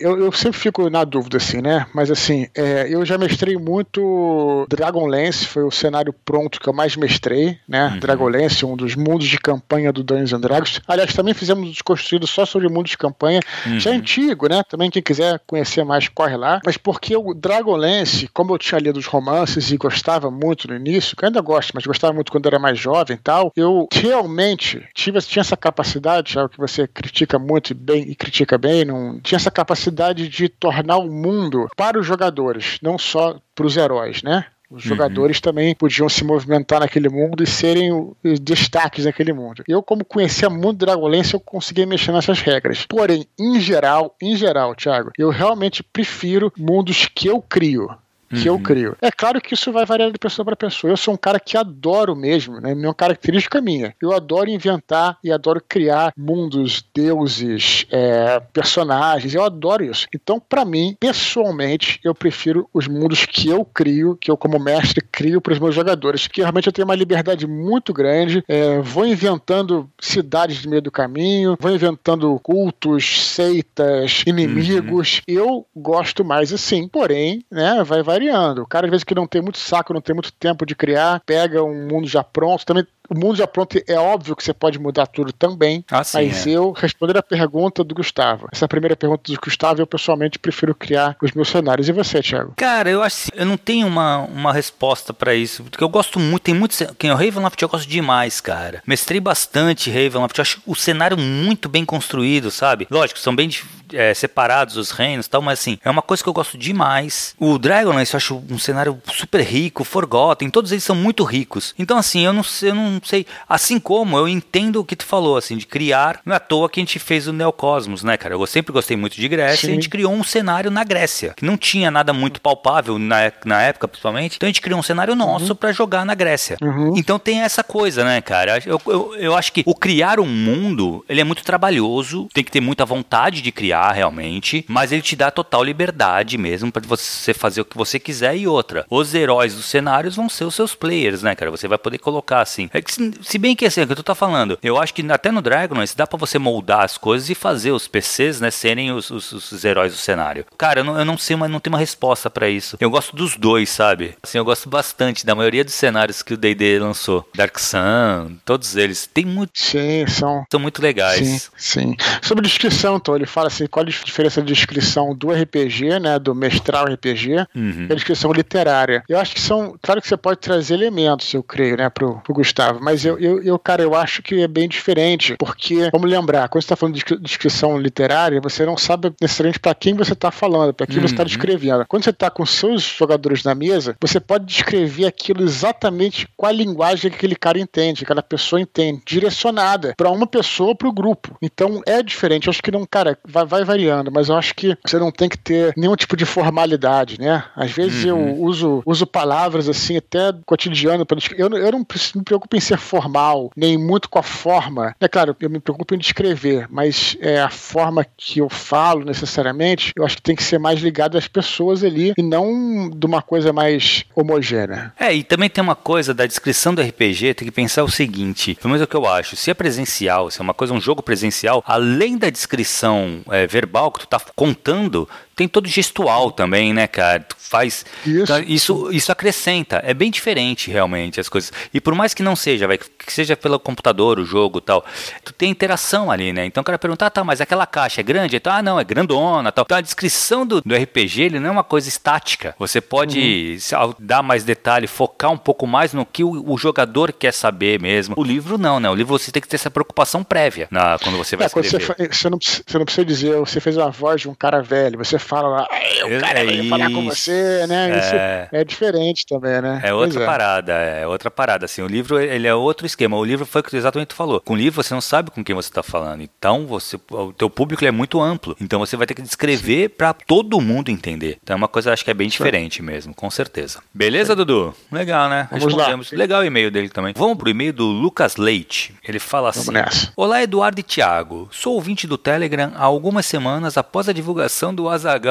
[0.00, 1.86] eu, eu, sempre fico na dúvida, assim, né?
[1.94, 6.96] Mas assim, é, eu já mestrei muito Dragonlance, foi o cenário pronto que eu mais
[6.96, 7.88] mestrei, né?
[7.88, 7.98] Uhum.
[7.98, 10.80] Dragonlance, um dos mundos de campanha do Dungeons and Dragons.
[10.88, 13.40] Aliás, também fizemos um desconstruído só sobre mundos de campanha.
[13.66, 13.78] Uhum.
[13.78, 14.62] Já é antigo, né?
[14.66, 16.60] Também quem quiser conhecer mais, corre lá.
[16.64, 21.14] Mas porque o Dragonlance, como eu tinha lido os romances e gostava muito no início,
[21.14, 24.82] que eu ainda gosto, mas gostava muito quando era mais jovem e tal, eu realmente
[24.94, 29.20] tive, tinha essa capacidade, sabe, que você você critica muito bem e critica bem, não
[29.20, 34.22] tinha essa capacidade de tornar o mundo para os jogadores, não só para os heróis,
[34.22, 34.46] né?
[34.70, 34.90] Os uhum.
[34.90, 35.42] jogadores uhum.
[35.42, 39.64] também podiam se movimentar naquele mundo e serem os destaques daquele mundo.
[39.66, 42.86] Eu, como conhecia muito Dragonlance, eu conseguia mexer nessas regras.
[42.86, 47.88] Porém, em geral, em geral, Thiago, eu realmente prefiro mundos que eu crio
[48.30, 48.56] que uhum.
[48.56, 48.96] eu crio.
[49.02, 50.92] É claro que isso vai variar de pessoa para pessoa.
[50.92, 52.72] Eu sou um cara que adoro mesmo, né?
[52.72, 53.94] Uma característica minha.
[54.00, 59.34] Eu adoro inventar e adoro criar mundos, deuses, é, personagens.
[59.34, 60.06] Eu adoro isso.
[60.14, 65.04] Então, para mim, pessoalmente, eu prefiro os mundos que eu crio, que eu como mestre
[65.10, 68.44] crio para os meus jogadores, que realmente eu tenho uma liberdade muito grande.
[68.46, 75.22] É, vou inventando cidades no meio do caminho, vou inventando cultos, seitas, inimigos.
[75.28, 75.34] Uhum.
[75.34, 76.86] Eu gosto mais assim.
[76.88, 77.82] Porém, né?
[77.84, 78.62] Vai variar variando.
[78.62, 81.22] O cara, às vezes, que não tem muito saco, não tem muito tempo de criar,
[81.24, 82.66] pega um mundo já pronto.
[82.66, 86.18] Também o mundo já pronto é óbvio que você pode mudar tudo também, ah, sim,
[86.18, 86.50] mas é.
[86.50, 91.16] eu, respondendo a pergunta do Gustavo, essa primeira pergunta do Gustavo, eu pessoalmente prefiro criar
[91.20, 91.88] os meus cenários.
[91.88, 92.54] E você, Thiago?
[92.56, 96.42] Cara, eu acho eu não tenho uma, uma resposta para isso, porque eu gosto muito,
[96.42, 98.82] tem muito, quem é o Ravenloft eu gosto demais, cara.
[98.86, 102.86] Mestrei bastante Ravenloft, eu acho o cenário muito bem construído, sabe?
[102.90, 103.50] Lógico, são bem
[103.92, 107.34] é, separados os reinos e tal, mas assim, é uma coisa que eu gosto demais.
[107.38, 111.74] O Dragonlance eu acho um cenário super rico, Forgotten, todos eles são muito ricos.
[111.78, 115.36] Então assim, eu não, eu não sei, assim como eu entendo o que tu falou,
[115.36, 118.34] assim, de criar, não é à toa que a gente fez o Neocosmos, né, cara?
[118.34, 119.68] Eu sempre gostei muito de Grécia Sim.
[119.68, 123.32] e a gente criou um cenário na Grécia, que não tinha nada muito palpável na,
[123.44, 124.36] na época, principalmente.
[124.36, 125.56] Então a gente criou um cenário nosso uhum.
[125.56, 126.56] para jogar na Grécia.
[126.62, 126.92] Uhum.
[126.96, 128.58] Então tem essa coisa, né, cara?
[128.64, 132.50] Eu, eu, eu acho que o criar um mundo, ele é muito trabalhoso, tem que
[132.50, 137.32] ter muita vontade de criar realmente, mas ele te dá total liberdade mesmo para você
[137.34, 138.84] fazer o que você quiser e outra.
[138.90, 141.50] Os heróis dos cenários vão ser os seus players, né, cara?
[141.50, 142.68] Você vai poder colocar assim.
[142.72, 145.04] É que, se bem que assim, é o que tu tá falando, eu acho que
[145.10, 148.92] até no Dragonlance dá para você moldar as coisas e fazer os PCs, né, serem
[148.92, 150.44] os, os, os heróis do cenário.
[150.56, 152.76] Cara, eu não, eu não sei, mas não tenho uma resposta para isso.
[152.80, 154.14] Eu gosto dos dois, sabe?
[154.22, 157.28] Assim, eu gosto bastante da maioria dos cenários que o D&D lançou.
[157.34, 159.06] Dark Sun, todos eles.
[159.12, 159.52] Tem muito...
[159.54, 160.44] Sim, são...
[160.50, 161.26] São muito legais.
[161.26, 161.96] Sim, sim.
[162.22, 166.34] Sobre descrição, então, ele fala assim, qual a diferença de descrição do RPG, né, do
[166.34, 167.86] mestral RPG, uhum.
[167.88, 169.02] e a descrição literária.
[169.08, 172.34] Eu acho que são, claro que você pode trazer elementos, eu creio, né, pro, pro
[172.34, 176.48] Gustavo, mas eu, eu, eu, cara, eu acho que é bem diferente, porque, vamos lembrar,
[176.48, 180.30] quando você está falando de descrição literária, você não sabe necessariamente para quem você está
[180.30, 181.08] falando, para quem tá uhum.
[181.08, 181.84] você está descrevendo.
[181.86, 186.52] Quando você está com seus jogadores na mesa, você pode descrever aquilo exatamente com a
[186.52, 190.88] linguagem que aquele cara entende, que aquela pessoa entende, direcionada para uma pessoa ou para
[190.88, 191.36] o grupo.
[191.42, 192.46] Então é diferente.
[192.46, 195.28] Eu acho que não, cara, vai, vai variando mas eu acho que você não tem
[195.28, 197.44] que ter nenhum tipo de formalidade, né?
[197.56, 198.10] Às vezes uhum.
[198.10, 201.06] eu uso, uso palavras assim, até cotidiano,
[201.36, 204.94] eu, eu não me preocupo em ser formal, nem muito com a forma.
[205.00, 209.92] É claro, eu me preocupo em descrever, mas é, a forma que eu falo necessariamente,
[209.96, 213.22] eu acho que tem que ser mais ligado às pessoas ali e não de uma
[213.22, 214.92] coisa mais homogênea.
[214.98, 218.54] É, e também tem uma coisa da descrição do RPG, tem que pensar o seguinte,
[218.54, 220.80] pelo menos é o que eu acho, se é presencial, se é uma coisa, um
[220.80, 225.08] jogo presencial, além da descrição é, verbal que tu tá contando,
[225.40, 227.20] tem todo gestual também, né, cara?
[227.20, 227.86] Tu faz.
[228.04, 228.22] Isso.
[228.24, 229.80] Então, isso, isso acrescenta.
[229.82, 231.50] É bem diferente, realmente, as coisas.
[231.72, 234.84] E por mais que não seja, vai, que seja pelo computador, o jogo tal,
[235.24, 236.44] tu tem interação ali, né?
[236.44, 238.36] Então o cara pergunta, ah, tá, mas aquela caixa é grande?
[238.36, 239.64] Então, ah, não, é grandona tal.
[239.64, 242.54] Então a descrição do, do RPG, ele não é uma coisa estática.
[242.58, 243.94] Você pode uhum.
[243.98, 248.14] dar mais detalhe, focar um pouco mais no que o, o, jogador quer saber mesmo.
[248.18, 248.90] O livro não, né?
[248.90, 251.80] O livro você tem que ter essa preocupação prévia na, quando você vai é, escrever.
[251.80, 254.98] Você, você, não, você não precisa dizer, você fez a voz de um cara velho,
[254.98, 255.68] você fala lá,
[256.04, 257.98] o cara veio falar com você, né?
[257.98, 259.80] Isso é, é diferente também, né?
[259.84, 260.26] É outra é.
[260.26, 261.66] parada, é outra parada.
[261.66, 263.16] Assim, o livro ele é outro esquema.
[263.16, 264.40] O livro foi o que exatamente tu falou.
[264.40, 266.22] Com o livro você não sabe com quem você está falando.
[266.22, 268.56] Então você, o teu público é muito amplo.
[268.60, 271.38] Então você vai ter que descrever para todo mundo entender.
[271.42, 273.80] Então é uma coisa acho que é bem diferente mesmo, com certeza.
[273.94, 274.74] Beleza, Dudu?
[274.90, 275.46] Legal, né?
[275.50, 276.10] Vamos Respondemos.
[276.10, 276.18] Lá.
[276.18, 277.14] Legal o e-mail dele também.
[277.16, 278.94] Vamos pro e-mail do Lucas Leite.
[279.06, 279.70] Ele fala assim:
[280.16, 281.48] Olá, Eduardo e Thiago.
[281.52, 284.88] Sou ouvinte do Telegram há algumas semanas após a divulgação do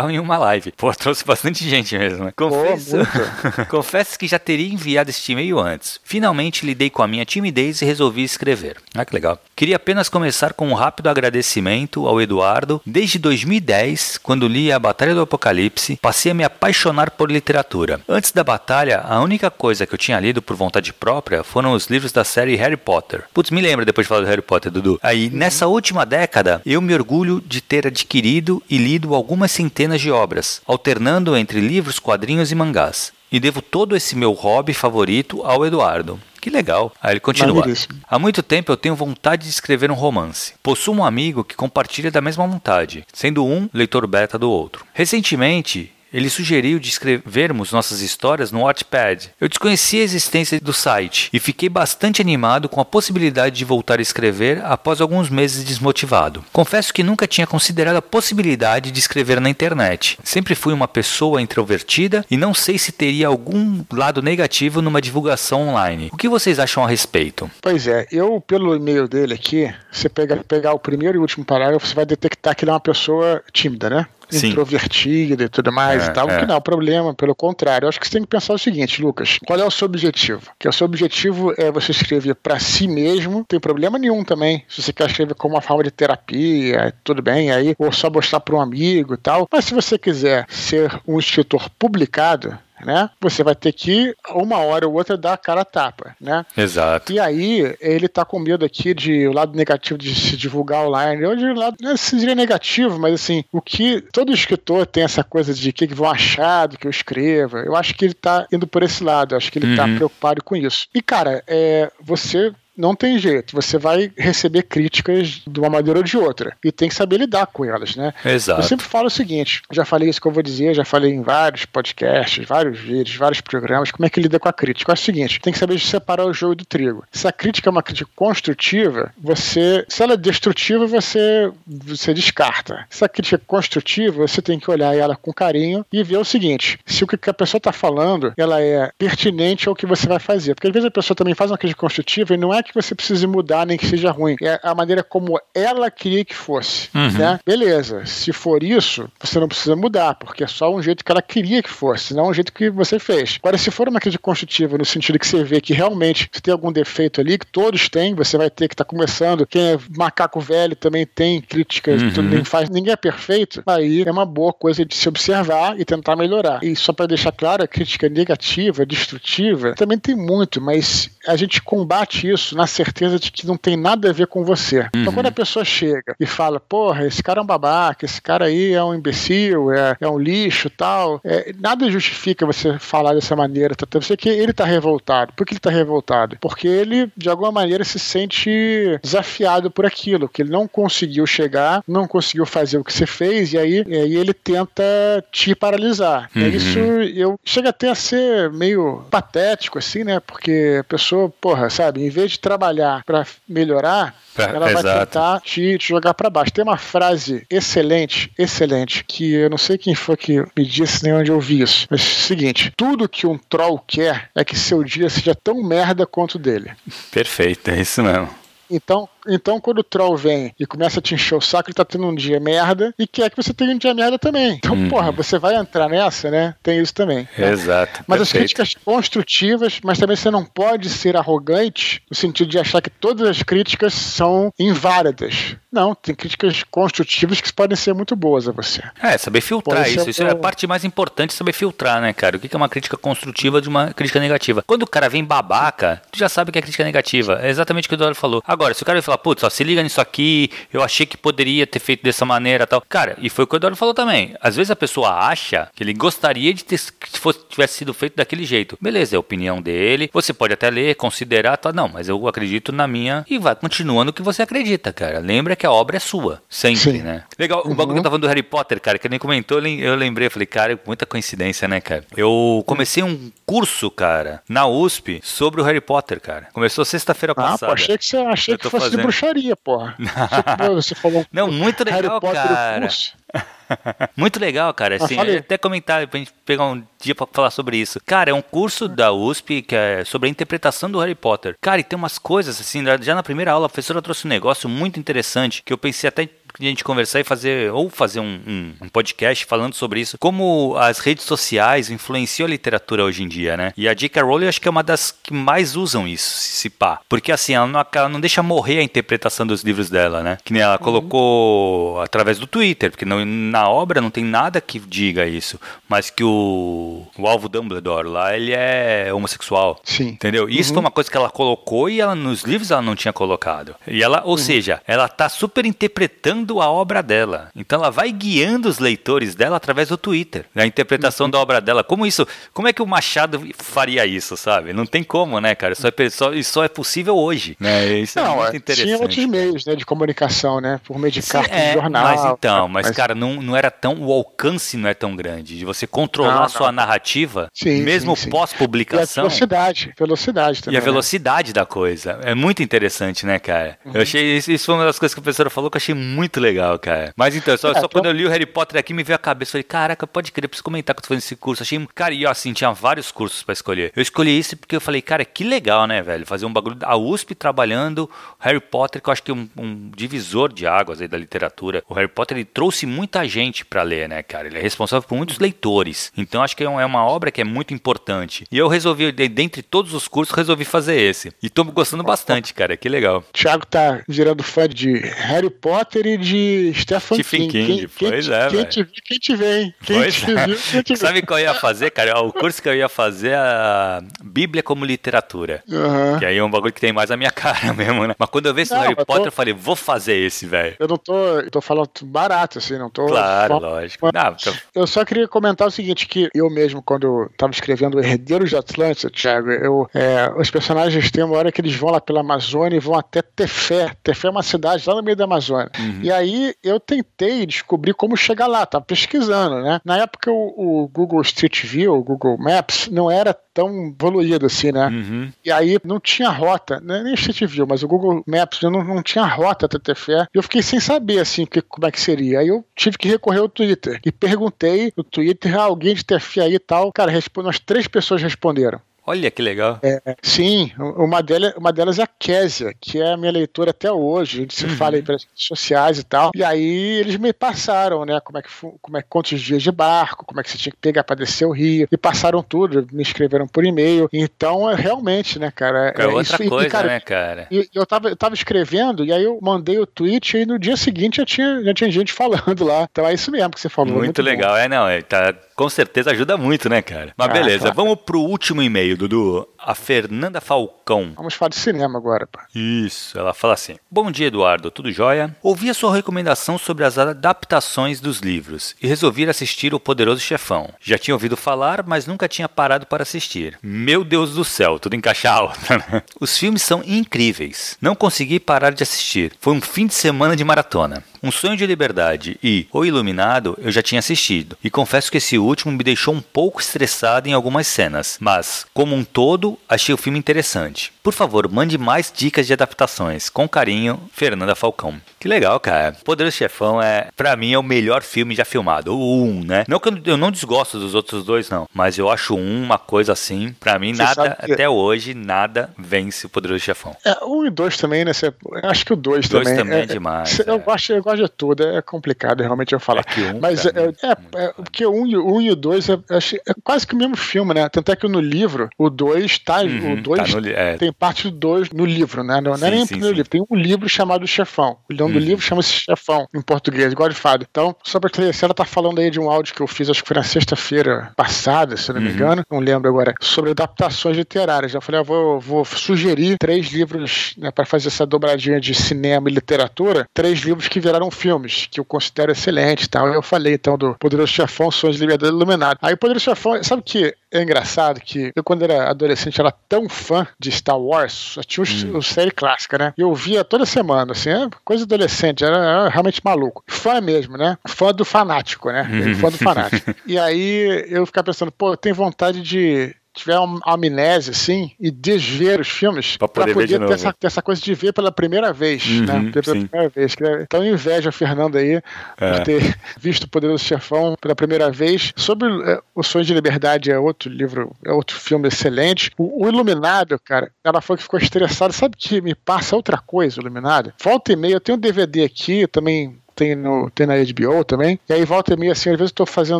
[0.09, 0.71] Em uma live.
[0.77, 2.33] Pô, trouxe bastante gente mesmo, né?
[2.35, 5.99] Confesso, Pô, confesso que já teria enviado este e-mail antes.
[6.03, 8.77] Finalmente lidei com a minha timidez e resolvi escrever.
[8.93, 9.39] Ah, que legal.
[9.55, 12.81] Queria apenas começar com um rápido agradecimento ao Eduardo.
[12.85, 17.99] Desde 2010, quando li A Batalha do Apocalipse, passei a me apaixonar por literatura.
[18.07, 21.87] Antes da batalha, a única coisa que eu tinha lido por vontade própria foram os
[21.87, 23.23] livros da série Harry Potter.
[23.33, 24.99] Putz, me lembra depois de falar do Harry Potter, Dudu.
[25.01, 29.68] Aí, nessa última década, eu me orgulho de ter adquirido e lido algumas centenas
[29.99, 33.11] de obras, alternando entre livros, quadrinhos e mangás.
[33.31, 36.19] E devo todo esse meu hobby favorito ao Eduardo.
[36.41, 36.91] Que legal.
[37.01, 37.63] Aí ele continua.
[38.09, 40.53] Há muito tempo eu tenho vontade de escrever um romance.
[40.63, 44.85] Possuo um amigo que compartilha da mesma vontade, sendo um leitor beta do outro.
[44.93, 49.31] Recentemente, ele sugeriu de escrevermos nossas histórias no Wattpad.
[49.39, 53.99] Eu desconhecia a existência do site e fiquei bastante animado com a possibilidade de voltar
[53.99, 56.43] a escrever após alguns meses desmotivado.
[56.51, 60.17] Confesso que nunca tinha considerado a possibilidade de escrever na internet.
[60.23, 65.69] Sempre fui uma pessoa introvertida e não sei se teria algum lado negativo numa divulgação
[65.69, 66.09] online.
[66.11, 67.49] O que vocês acham a respeito?
[67.61, 71.85] Pois é, eu pelo e-mail dele aqui, você pega, pegar o primeiro e último parágrafo,
[71.85, 74.07] você vai detectar que ele é uma pessoa tímida, né?
[74.29, 74.49] Sim.
[74.49, 76.39] introvertida e tudo mais é, e tal, é.
[76.39, 77.85] que não é o problema, pelo contrário.
[77.85, 80.51] Eu acho que você tem que pensar o seguinte, Lucas, qual é o seu objetivo?
[80.57, 84.63] Que o seu objetivo é você escrever para si mesmo, não tem problema nenhum também.
[84.67, 88.39] Se você quer escrever como uma forma de terapia, tudo bem, aí, ou só mostrar
[88.39, 89.47] para um amigo e tal.
[89.51, 93.09] Mas se você quiser ser um escritor publicado, né?
[93.21, 96.45] Você vai ter que, uma hora ou outra, dar a cara a tapa, né?
[96.55, 97.11] Exato.
[97.11, 101.23] E aí, ele tá com medo aqui de o lado negativo de se divulgar online.
[101.23, 105.53] Eu diria, lado, não seria negativo, mas assim, o que todo escritor tem essa coisa
[105.53, 107.59] de que vão achar do que eu escreva.
[107.59, 109.89] Eu acho que ele tá indo por esse lado, eu acho que ele tá uhum.
[109.91, 110.87] tá preocupado com isso.
[110.93, 113.55] E, cara, é, você não tem jeito.
[113.55, 116.55] Você vai receber críticas de uma maneira ou de outra.
[116.63, 118.13] E tem que saber lidar com elas, né?
[118.23, 118.61] Exato.
[118.61, 121.21] Eu sempre falo o seguinte: já falei isso que eu vou dizer, já falei em
[121.21, 123.91] vários podcasts, vários vídeos, vários programas.
[123.91, 124.91] Como é que lida com a crítica?
[124.91, 127.03] É o seguinte: tem que saber separar o joio do trigo.
[127.11, 129.85] Se a crítica é uma crítica construtiva, você.
[129.89, 132.85] Se ela é destrutiva, você, você descarta.
[132.89, 136.25] Se a crítica é construtiva, você tem que olhar ela com carinho e ver o
[136.25, 140.19] seguinte: se o que a pessoa está falando ela é pertinente ao que você vai
[140.19, 140.55] fazer.
[140.55, 142.95] Porque às vezes a pessoa também faz uma crítica construtiva e não é que você
[142.95, 144.35] precise mudar, nem que seja ruim.
[144.41, 146.89] É a maneira como ela queria que fosse.
[146.93, 147.11] Uhum.
[147.11, 147.39] Né?
[147.45, 148.05] Beleza.
[148.05, 151.61] Se for isso, você não precisa mudar, porque é só um jeito que ela queria
[151.61, 153.37] que fosse, não um jeito que você fez.
[153.41, 156.51] Agora, se for uma crítica construtiva, no sentido que você vê que realmente você tem
[156.51, 159.45] algum defeito ali, que todos têm, você vai ter que estar tá começando.
[159.45, 162.23] Quem é macaco velho também tem críticas, uhum.
[162.23, 163.63] ninguém faz, ninguém é perfeito.
[163.65, 166.63] Aí é uma boa coisa de se observar e tentar melhorar.
[166.63, 171.61] E só para deixar claro, a crítica negativa, destrutiva, também tem muito, mas a gente
[171.61, 174.79] combate isso na certeza de que não tem nada a ver com você.
[174.79, 175.01] Então, uhum.
[175.01, 178.45] Então, quando a pessoa chega e fala, porra, esse cara é um babaca, esse cara
[178.45, 183.33] aí é um imbecil, é, é um lixo tal, é, nada justifica você falar dessa
[183.33, 183.73] maneira.
[183.75, 183.87] Tá?
[183.93, 185.31] Você que ele tá revoltado.
[185.37, 186.37] Por que ele tá revoltado?
[186.41, 191.81] Porque ele, de alguma maneira, se sente desafiado por aquilo, que ele não conseguiu chegar,
[191.87, 194.83] não conseguiu fazer o que você fez, e aí, e aí ele tenta
[195.31, 196.29] te paralisar.
[196.35, 196.47] Uhum.
[196.47, 200.19] isso eu chega até a ser meio patético, assim, né?
[200.19, 205.77] Porque a pessoa, porra, sabe, em vez de trabalhar para melhorar, ela vai tentar te,
[205.77, 206.51] te jogar para baixo.
[206.51, 211.13] Tem uma frase excelente, excelente, que eu não sei quem foi que me disse nem
[211.13, 211.85] onde eu vi isso.
[211.91, 215.63] Mas é o seguinte: tudo que um troll quer é que seu dia seja tão
[215.63, 216.71] merda quanto dele.
[217.11, 218.29] Perfeito, é isso mesmo.
[218.71, 221.85] Então, então, quando o troll vem e começa a te encher o saco, ele tá
[221.85, 224.53] tendo um dia merda e quer que você tenha um dia merda também.
[224.53, 224.89] Então, uhum.
[224.89, 226.55] porra, você vai entrar nessa, né?
[226.61, 227.27] Tem isso também.
[227.37, 227.51] Né?
[227.51, 228.03] Exato.
[228.07, 228.21] Mas perfeito.
[228.21, 232.89] as críticas construtivas, mas também você não pode ser arrogante no sentido de achar que
[232.89, 235.55] todas as críticas são inválidas.
[235.71, 238.81] Não, tem críticas construtivas que podem ser muito boas a você.
[239.01, 240.09] É, saber filtrar pode isso.
[240.09, 242.37] Isso é a parte mais importante, saber filtrar, né, cara?
[242.37, 244.63] O que é uma crítica construtiva de uma crítica negativa?
[244.65, 247.39] Quando o cara vem babaca, tu já sabe que é crítica negativa.
[247.41, 248.41] É exatamente o que o Eduardo falou.
[248.47, 251.79] Agora, se o cara falar, putz, se liga nisso aqui, eu achei que poderia ter
[251.79, 252.81] feito dessa maneira tal.
[252.87, 254.35] Cara, e foi o que o Eduardo falou também.
[254.41, 258.15] Às vezes a pessoa acha que ele gostaria de ter, que fosse, tivesse sido feito
[258.15, 258.77] daquele jeito.
[258.79, 260.09] Beleza, é a opinião dele.
[260.13, 261.73] Você pode até ler, considerar, tal.
[261.73, 265.19] Não, mas eu acredito na minha e vai continuando o que você acredita, cara.
[265.19, 267.01] Lembra que a obra é sua, sempre, Sim.
[267.01, 267.23] né?
[267.37, 267.71] Legal, uhum.
[267.71, 270.29] o bagulho que eu tava falando do Harry Potter, cara, que nem comentou, eu lembrei,
[270.29, 272.03] falei, cara, muita coincidência, né, cara?
[272.15, 276.47] Eu comecei um curso, cara, na USP sobre o Harry Potter, cara.
[276.53, 277.67] Começou sexta-feira ah, passada.
[277.67, 278.95] Pô, achei que você achei que fosse.
[278.99, 279.95] De bruxaria, porra.
[280.73, 282.87] você falou Não, muito legal, cara.
[284.17, 284.97] Muito legal, cara.
[284.99, 287.99] Ah, assim, até comentar pra gente pegar um dia pra falar sobre isso.
[288.05, 291.55] Cara, é um curso da USP que é sobre a interpretação do Harry Potter.
[291.61, 294.67] Cara, e tem umas coisas, assim, já na primeira aula a professora trouxe um negócio
[294.67, 296.27] muito interessante que eu pensei até
[296.67, 300.75] a gente conversar e fazer, ou fazer um, um, um, podcast falando sobre isso, como
[300.77, 303.73] as redes sociais influenciam a literatura hoje em dia, né?
[303.77, 304.21] E a J.K.
[304.21, 306.99] Rowling acho que é uma das que mais usam isso, se pá.
[307.07, 310.37] Porque assim, ela não, ela não deixa morrer a interpretação dos livros dela, né?
[310.43, 310.79] Que nem ela uhum.
[310.79, 316.09] colocou através do Twitter, porque não, na obra não tem nada que diga isso, mas
[316.09, 319.79] que o, o alvo Dumbledore lá, ele é homossexual.
[319.83, 320.09] Sim.
[320.09, 320.49] Entendeu?
[320.49, 320.75] Isso uhum.
[320.75, 323.75] foi uma coisa que ela colocou e ela nos livros ela não tinha colocado.
[323.87, 324.37] E ela, ou uhum.
[324.37, 327.49] seja, ela tá super interpretando guiando a obra dela.
[327.55, 331.31] Então ela vai guiando os leitores dela através do Twitter, da interpretação uhum.
[331.31, 331.83] da obra dela.
[331.83, 332.27] Como isso?
[332.53, 334.73] Como é que o Machado faria isso, sabe?
[334.73, 335.75] Não tem como, né, cara?
[335.75, 337.99] Só é, só, isso só é possível hoje, né?
[337.99, 338.85] Isso é não, é muito interessante.
[338.85, 342.03] Tinha outros meios, né, de comunicação, né, por meio de carta é, de jornal.
[342.03, 345.57] Mas então, mas, mas, cara, não, não era tão, o alcance não é tão grande
[345.57, 349.23] de você controlar não, a sua narrativa, sim, mesmo pós-publicação.
[349.23, 350.75] E a velocidade, velocidade também.
[350.75, 350.85] E a né?
[350.85, 351.53] velocidade né?
[351.53, 352.19] da coisa.
[352.23, 353.77] É muito interessante, né, cara?
[353.85, 353.91] Uhum.
[353.95, 355.95] Eu achei isso, isso foi uma das coisas que a professora falou que eu achei
[355.95, 357.13] muito muito legal, cara.
[357.15, 359.19] Mas então, só, é, só quando eu li o Harry Potter aqui, me veio a
[359.19, 359.51] cabeça.
[359.51, 361.61] Falei, caraca, pode crer, preciso comentar que eu tô fazendo esse curso.
[361.61, 363.91] Achei, cara, e assim, tinha vários cursos para escolher.
[363.95, 366.25] Eu escolhi esse porque eu falei, cara, que legal, né, velho?
[366.25, 366.77] Fazer um bagulho.
[366.81, 371.01] A USP trabalhando Harry Potter, que eu acho que é um, um divisor de águas
[371.01, 371.83] aí da literatura.
[371.87, 374.47] O Harry Potter, ele trouxe muita gente para ler, né, cara?
[374.47, 376.11] Ele é responsável por muitos leitores.
[376.17, 378.45] Então, acho que é, é uma obra que é muito importante.
[378.51, 381.31] E eu resolvi, dentre todos os cursos, resolvi fazer esse.
[381.41, 382.77] E tô gostando bastante, cara.
[382.77, 383.23] Que legal.
[383.33, 387.65] Thiago tá virando fã de Harry Potter e de de Stephen, Stephen King.
[387.65, 387.87] King.
[387.87, 389.73] Quem, pois quem, é, quem te, quem te vem?
[389.83, 390.45] Quem pois te é.
[390.45, 392.19] viu, quem te Sabe qual eu ia fazer, cara?
[392.21, 395.63] O curso que eu ia fazer é a Bíblia como literatura.
[395.67, 396.19] Uhum.
[396.19, 398.15] Que aí é um bagulho que tem mais a minha cara mesmo, né?
[398.17, 399.27] Mas quando eu vi esse não, Harry Potter, tô...
[399.27, 400.75] eu falei, vou fazer esse, velho.
[400.79, 401.39] Eu não tô.
[401.39, 403.07] Eu tô falando barato, assim, não tô.
[403.07, 404.09] Claro, lógico.
[404.13, 404.35] Não.
[404.75, 409.11] Eu só queria comentar o seguinte: que eu mesmo, quando tava escrevendo Herdeiros de Atlântida,
[409.11, 412.79] Thiago, eu, é, os personagens têm uma hora que eles vão lá pela Amazônia e
[412.79, 413.91] vão até Tefé.
[414.03, 415.71] Tefé é uma cidade lá no meio da Amazônia.
[415.77, 415.99] Uhum.
[416.03, 419.79] E aí eu tentei descobrir como chegar lá, tava pesquisando, né?
[419.83, 424.71] Na época o, o Google Street View, o Google Maps, não era tão evoluído assim,
[424.71, 424.87] né?
[424.87, 425.31] Uhum.
[425.43, 427.03] E aí não tinha rota, né?
[427.03, 430.27] nem Street View, mas o Google Maps não, não tinha rota até Tefé.
[430.33, 432.39] E eu fiquei sem saber, assim, que, como é que seria.
[432.39, 436.41] Aí eu tive que recorrer ao Twitter e perguntei no Twitter, ah, alguém de Tefé
[436.41, 436.91] aí e tal.
[436.91, 438.81] Cara, umas três pessoas responderam.
[439.05, 439.79] Olha que legal.
[439.81, 443.91] É, sim, uma delas, uma delas é a Késia, que é a minha leitora até
[443.91, 444.37] hoje.
[444.37, 444.75] A gente se uhum.
[444.75, 446.31] fala aí pelas redes sociais e tal.
[446.35, 448.19] E aí eles me passaram, né?
[448.19, 448.49] Como é que
[448.81, 451.45] como é quantos dias de barco, como é que você tinha que pegar para descer
[451.45, 451.87] o rio.
[451.91, 454.09] E passaram tudo, me escreveram por e-mail.
[454.13, 455.93] Então, é realmente, né, cara?
[455.97, 457.47] É, é outra isso, coisa, e, cara, né, cara?
[457.51, 460.77] E, eu, tava, eu tava escrevendo, e aí eu mandei o tweet e no dia
[460.77, 462.87] seguinte já tinha, já tinha gente falando lá.
[462.91, 463.93] Então é isso mesmo que você falou.
[463.93, 464.51] Muito, muito legal.
[464.51, 464.57] Bom.
[464.57, 467.13] É, não, é, tá, com certeza ajuda muito, né, cara?
[467.17, 467.75] Mas ah, beleza, claro.
[467.75, 471.13] vamos pro último e-mail, Dudu a Fernanda Falcão.
[471.15, 472.45] Vamos falar de cinema agora, pá.
[472.53, 475.35] Isso, ela fala assim: Bom dia, Eduardo, tudo jóia?
[475.41, 480.69] Ouvi a sua recomendação sobre as adaptações dos livros e resolvi assistir O Poderoso Chefão.
[480.79, 483.57] Já tinha ouvido falar, mas nunca tinha parado para assistir.
[483.61, 485.51] Meu Deus do céu, tudo encaixado.
[486.19, 487.77] Os filmes são incríveis.
[487.81, 489.33] Não consegui parar de assistir.
[489.39, 491.03] Foi um fim de semana de maratona.
[491.21, 495.37] Um Sonho de Liberdade e O Iluminado eu já tinha assistido, e confesso que esse
[495.37, 499.97] último me deixou um pouco estressado em algumas cenas, mas, como um todo, achei o
[499.97, 500.91] filme interessante.
[501.01, 503.29] Por favor, mande mais dicas de adaptações.
[503.29, 504.99] Com carinho, Fernanda Falcão.
[505.19, 505.95] Que legal, cara.
[506.03, 508.93] Poderoso Chefão é, para mim, é o melhor filme já filmado.
[508.95, 509.65] O 1, um, né?
[509.67, 511.67] Não que eu não desgosto dos outros dois, não.
[511.73, 513.53] Mas eu acho um uma coisa assim.
[513.59, 514.53] Para mim, Você nada, que...
[514.53, 516.95] até hoje, nada vence o Poderoso Chefão.
[517.05, 518.13] É, um e dois também, né?
[518.13, 518.33] Cê,
[518.63, 519.63] acho que o dois, dois também.
[519.63, 520.39] também é, é demais.
[520.39, 520.63] Eu, é.
[520.67, 521.63] Acho, eu gosto de tudo.
[521.63, 523.03] É complicado realmente eu falar.
[523.17, 523.69] É um, Mas é,
[524.03, 527.17] é, é, porque o um, um e o dois é, é, quase que o mesmo
[527.17, 527.67] filme, né?
[527.69, 529.61] Tanto é que no livro, o dois tá.
[529.61, 532.41] Uhum, o dois tá no, tem parte do dois no livro, né?
[532.41, 533.29] Não, sim, não é nem sim, no livro.
[533.29, 534.77] Tem um livro chamado Chefão.
[534.89, 535.19] O nome uhum.
[535.19, 537.45] do livro chama-se Chefão, em português, igual de fado.
[537.49, 540.01] Então, só pra esclarecer, ela tá falando aí de um áudio que eu fiz, acho
[540.01, 542.13] que foi na sexta-feira passada, se não me uhum.
[542.13, 544.73] engano, não lembro agora, sobre adaptações literárias.
[544.73, 549.29] Eu falei, ah, vou, vou sugerir três livros né, para fazer essa dobradinha de cinema
[549.29, 553.07] e literatura, três livros que viraram filmes, que eu considero excelentes e tal.
[553.07, 555.77] Eu falei, então, do Poderoso Chefão, Sonhos de Liberdade Iluminado.
[555.81, 559.87] Aí o Poderoso Chefão, sabe que é engraçado que eu, quando era adolescente, era tão
[559.87, 561.63] fã de Star Wars, tinha
[561.93, 562.01] o hum.
[562.01, 562.93] série clássica, né?
[562.97, 566.63] Eu via toda semana, assim, é coisa adolescente, era, era, realmente maluco.
[566.67, 567.57] Fã mesmo, né?
[567.67, 568.81] Fã do fanático, né?
[568.91, 569.15] Uhum.
[569.15, 569.93] Fã do fanático.
[570.05, 574.89] e aí eu ficava pensando, pô, eu tenho vontade de tiver uma amnésia, assim, e
[574.89, 578.11] desver os filmes pra poder, pra poder ter, essa, ter, essa, coisa de ver pela
[578.11, 579.31] primeira vez, uhum, né?
[579.31, 579.67] Pela sim.
[579.67, 580.15] primeira vez.
[580.41, 581.81] Então inveja a Fernanda aí
[582.17, 582.31] é.
[582.31, 585.13] por ter visto o Poderoso Chefão pela primeira vez.
[585.15, 589.11] Sobre é, O Sonho de Liberdade é outro livro, é outro filme excelente.
[589.17, 591.73] O, o Iluminado, cara, ela foi que ficou estressada.
[591.73, 593.93] Sabe que me passa outra coisa, o Iluminado?
[594.01, 597.99] Volta e meia, eu tenho um DVD aqui, também tem, no, tem na HBO também.
[598.07, 599.59] E aí volta e meia, assim, às vezes eu tô fazendo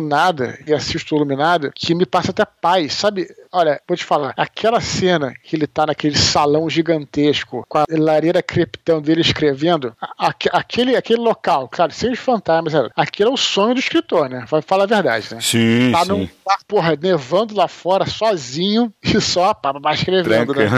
[0.00, 3.28] nada e assisto o Iluminado, que me passa até paz, sabe?
[3.52, 8.42] Olha, vou te falar, aquela cena que ele tá naquele salão gigantesco, com a lareira
[8.42, 13.74] crepitão dele escrevendo, a, aquele, aquele local, claro, sem os fantasmas, aquele é o sonho
[13.74, 14.46] do escritor, né?
[14.48, 15.40] Vai falar a verdade, né?
[15.42, 16.08] Sim, tá sim.
[16.08, 20.68] Num, tá, porra, nevando lá fora, sozinho, e só, pá, escrevendo, né?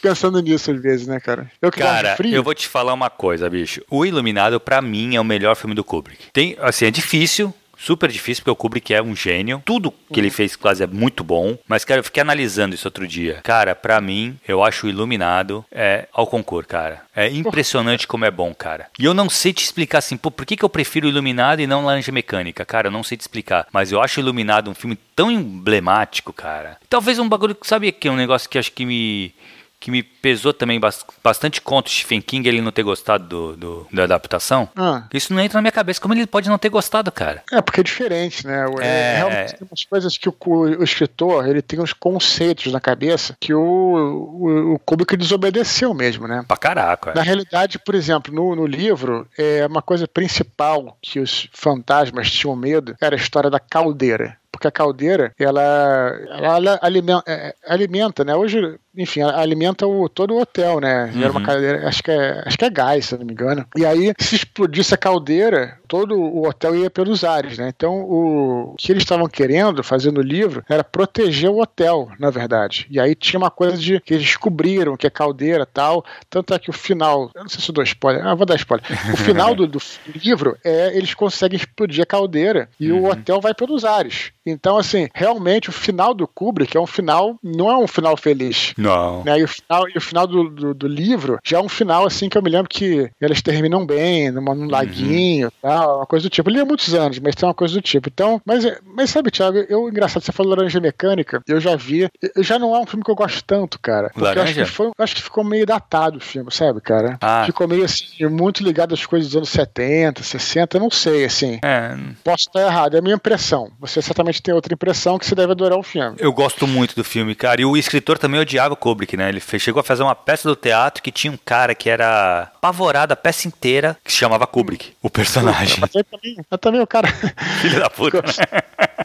[0.00, 1.50] Pensando nisso às vezes, né, cara?
[1.60, 2.34] Eu cara, frio.
[2.34, 3.82] eu vou te falar uma coisa, bicho.
[3.90, 6.26] O Iluminado, para mim, é o melhor filme do Kubrick.
[6.32, 9.62] Tem, assim, é difícil, super difícil, porque o Kubrick é um gênio.
[9.64, 10.34] Tudo que ele uhum.
[10.34, 11.56] fez quase é muito bom.
[11.66, 13.40] Mas, cara, eu fiquei analisando isso outro dia.
[13.42, 17.02] Cara, para mim, eu acho o Iluminado é ao concurso, cara.
[17.16, 18.88] É impressionante como é bom, cara.
[18.98, 21.60] E eu não sei te explicar assim, pô, por que, que eu prefiro o Iluminado
[21.60, 22.64] e não Laranja Mecânica?
[22.64, 23.66] Cara, eu não sei te explicar.
[23.72, 26.76] Mas eu acho o Iluminado um filme tão emblemático, cara.
[26.88, 29.34] Talvez um bagulho, sabe que é um negócio que acho que me
[29.80, 30.78] que me pesou também
[31.24, 34.68] bastante contra o Stephen King ele não ter gostado do, do da adaptação.
[34.76, 35.04] Ah.
[35.12, 35.98] Isso não entra na minha cabeça.
[35.98, 37.42] Como ele pode não ter gostado, cara?
[37.50, 38.66] É, porque é diferente, né?
[38.80, 39.16] É, é...
[39.16, 43.54] Realmente tem umas coisas que o, o, escritor ele tem uns conceitos na cabeça que
[43.54, 46.44] o, o, o Kubrick desobedeceu mesmo, né?
[46.46, 47.12] Pra caraca.
[47.12, 47.14] É.
[47.14, 52.54] Na realidade, por exemplo, no, no livro, é uma coisa principal que os fantasmas tinham
[52.54, 58.34] medo era a história da caldeira porque a caldeira ela, ela alimenta, é, alimenta, né?
[58.34, 61.10] Hoje enfim, alimenta o, todo o hotel, né?
[61.14, 61.22] Uhum.
[61.22, 63.64] Era uma caldeira, acho que, é, acho que é gás, se não me engano.
[63.76, 67.68] E aí, se explodisse a caldeira, todo o hotel ia pelos ares, né?
[67.68, 72.86] Então, o que eles estavam querendo fazer no livro era proteger o hotel, na verdade.
[72.90, 76.04] E aí tinha uma coisa de que eles descobriram que é caldeira tal.
[76.28, 78.56] Tanto é que o final, eu não sei se eu dou spoiler, ah, vou dar
[78.56, 78.86] spoiler.
[79.12, 79.80] O final do, do
[80.14, 83.02] livro é eles conseguem explodir a caldeira e uhum.
[83.02, 84.32] o hotel vai pelos ares.
[84.44, 88.72] Então, assim, realmente o final do Kubrick é um final, não é um final feliz.
[88.80, 89.22] Não.
[89.24, 89.40] Né?
[89.40, 92.28] E o final, e o final do, do, do, livro já é um final, assim,
[92.28, 94.70] que eu me lembro que eles terminam bem, numa, num uhum.
[94.70, 96.48] laguinho, tal, uma coisa do tipo.
[96.48, 98.08] Eu li há muitos anos, mas tem uma coisa do tipo.
[98.08, 102.08] Então, mas, mas sabe, Thiago, eu, engraçado, você falou Laranja Mecânica, eu já vi,
[102.38, 104.08] já não é um filme que eu gosto tanto, cara.
[104.08, 104.40] Porque Laranja?
[104.40, 107.18] eu acho que, foi, acho que ficou meio datado o filme, sabe, cara?
[107.20, 107.44] Ah.
[107.44, 111.58] Ficou meio, assim, muito ligado às coisas dos anos 70, 60, não sei, assim.
[111.62, 111.96] É.
[112.24, 113.70] Posso estar errado, é a minha impressão.
[113.78, 116.16] Você certamente tem outra impressão que você deve adorar o filme.
[116.18, 117.60] Eu gosto muito do filme, cara.
[117.60, 119.28] E o escritor também odiava Kubrick, né?
[119.28, 123.12] Ele chegou a fazer uma peça do teatro que tinha um cara que era apavorado
[123.12, 125.78] a peça inteira, que se chamava Kubrick, o personagem.
[125.80, 127.08] Mas eu também, eu também o cara.
[127.60, 128.22] Filho da puta.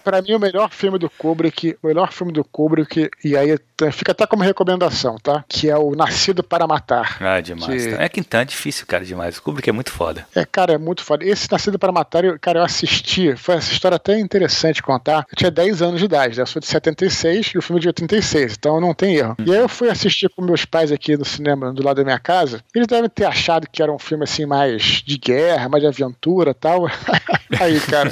[0.03, 3.57] pra mim, o melhor filme do Kubrick, o melhor filme do Kubrick, e aí
[3.91, 5.43] fica até como recomendação, tá?
[5.47, 7.18] Que é o Nascido para Matar.
[7.22, 7.86] Ah, demais.
[7.86, 7.93] Que...
[7.93, 9.38] É que então é difícil, cara, demais.
[9.38, 10.26] O Kubrick é muito foda.
[10.36, 11.26] É, cara, é muito foda.
[11.26, 13.36] Esse Nascido para Matar, eu, cara, eu assisti.
[13.36, 15.26] Foi essa história até interessante contar.
[15.30, 16.43] Eu tinha 10 anos de idade, né?
[16.43, 19.36] Eu sou de 76 e o filme é de 86, então não tem erro.
[19.39, 19.45] Hum.
[19.45, 22.20] E aí eu fui assistir com meus pais aqui no cinema, do lado da minha
[22.20, 22.64] casa.
[22.74, 26.51] Eles devem ter achado que era um filme assim mais de guerra, mais de aventura
[26.51, 26.88] e tal.
[27.60, 28.12] aí, cara.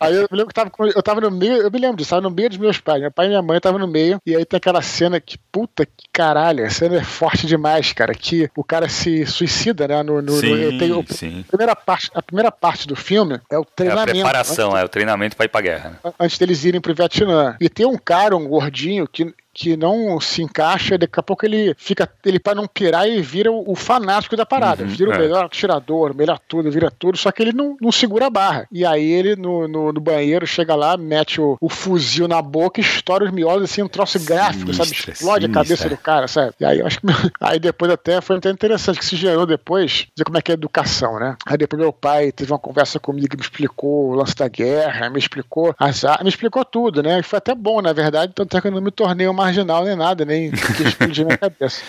[0.00, 2.22] aí eu me lembro que tava, eu tava no meio, eu me lembro disso, tava
[2.22, 3.00] no meio dos meus pais.
[3.00, 5.86] Meu pai e minha mãe estavam no meio, e aí tem aquela cena que, puta
[5.86, 8.14] que caralho, a cena é forte demais, cara.
[8.14, 10.02] Que o cara se suicida, né?
[10.02, 11.44] No, no, sim, no, tenho, sim.
[11.46, 14.10] A, primeira parte, a primeira parte do filme é o treinamento.
[14.10, 15.90] É a preparação, antes, é o treinamento pra ir pra guerra.
[16.04, 16.12] Né?
[16.18, 17.56] Antes deles irem pro Vietnã.
[17.60, 21.74] E tem um cara, um gordinho, que que não se encaixa, daqui a pouco ele
[21.76, 25.16] fica, ele para não pirar, ele vira o, o fanático da parada, uhum, vira é.
[25.16, 28.66] o melhor atirador, melhor tudo, vira tudo, só que ele não, não segura a barra.
[28.72, 32.80] E aí ele no, no, no banheiro chega lá, mete o, o, fuzil na boca,
[32.80, 34.92] estoura os miolos assim, um troço gráfico, sabe?
[34.92, 35.46] Explode sinistra.
[35.46, 36.54] a cabeça do cara, sabe?
[36.58, 37.06] E aí eu acho que
[37.40, 40.54] aí depois até foi até interessante que se gerou depois, dizer como é que é
[40.54, 41.36] a educação, né?
[41.46, 45.18] Aí depois meu pai teve uma conversa comigo, me explicou o lance da guerra, me
[45.18, 47.20] explicou as me explicou tudo, né?
[47.20, 49.84] E foi até bom, na verdade, tanto é que eu não me tornei uma marginal
[49.84, 51.82] nem nada, nem que explodiu minha cabeça.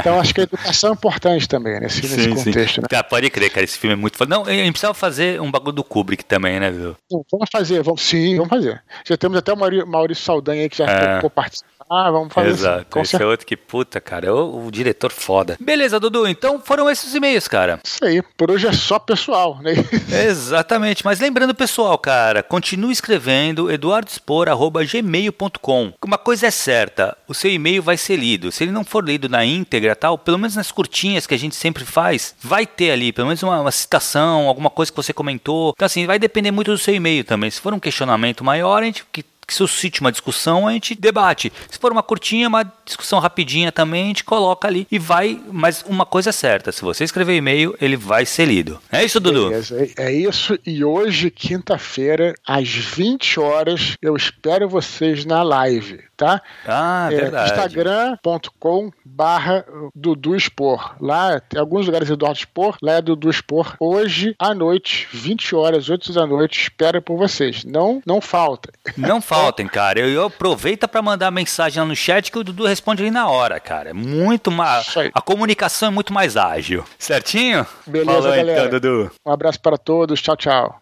[0.00, 2.74] Então acho que a educação é importante também nesse, sim, nesse contexto.
[2.76, 2.80] Sim.
[2.82, 2.88] Né?
[2.88, 4.34] Cara, pode crer, cara, esse filme é muito foda.
[4.34, 6.96] Não, a gente precisava fazer um bagulho do Kubrick também, né, viu?
[7.30, 8.82] Vamos fazer, vamos, sim, vamos fazer.
[9.04, 11.28] Já temos até o Maurício Saldanha aí que já é.
[11.28, 12.98] participar ah, vamos fazer Exato.
[12.98, 15.56] Esse é outro que, puta, cara, é o, o, diretor foda.
[15.60, 17.80] Beleza, Dudu, então foram esses e-mails, cara.
[17.84, 19.72] Isso aí, por hoje é só pessoal, né?
[20.28, 25.92] Exatamente, mas lembrando, pessoal, cara, continue escrevendo eduardospor.gmail.com.
[26.04, 28.52] Uma coisa é certa, o seu e-mail vai ser lido.
[28.52, 31.56] Se ele não for lido na íntegra, tal, pelo menos nas curtinhas que a gente
[31.56, 35.72] sempre faz, vai ter ali, pelo menos uma, uma citação, alguma coisa que você comentou.
[35.74, 37.50] Então, assim, vai depender muito do seu e-mail também.
[37.50, 41.50] Se for um questionamento maior, a gente que que suscite uma discussão, a gente debate.
[41.70, 45.40] Se for uma curtinha, uma discussão rapidinha também, a gente coloca ali e vai.
[45.50, 48.78] Mas uma coisa é certa: se você escrever e-mail, ele vai ser lido.
[48.92, 49.48] É isso, Dudu?
[49.48, 50.58] Beleza, é isso.
[50.66, 56.42] E hoje, quinta-feira, às 20 horas, eu espero vocês na live tá?
[56.66, 57.50] Ah, é, verdade.
[57.52, 59.64] Instagram.com barra
[59.94, 60.96] Dudu Expor.
[61.00, 63.76] Lá, tem alguns lugares Eduardo Expor, lá é Dudu Expor.
[63.80, 67.64] Hoje à noite, 20 horas, 8 da noite, espero por vocês.
[67.64, 68.70] Não, não falta.
[68.96, 70.00] Não faltem, cara.
[70.00, 73.28] Eu, eu aproveita para mandar mensagem lá no chat que o Dudu responde ali na
[73.28, 73.90] hora, cara.
[73.90, 74.92] É muito mais.
[75.14, 76.84] A comunicação é muito mais ágil.
[76.98, 77.64] Certinho?
[77.86, 78.66] Beleza, Falou, então, galera.
[78.66, 79.10] Então, Dudu.
[79.24, 80.20] Um abraço para todos.
[80.20, 80.76] Tchau, tchau.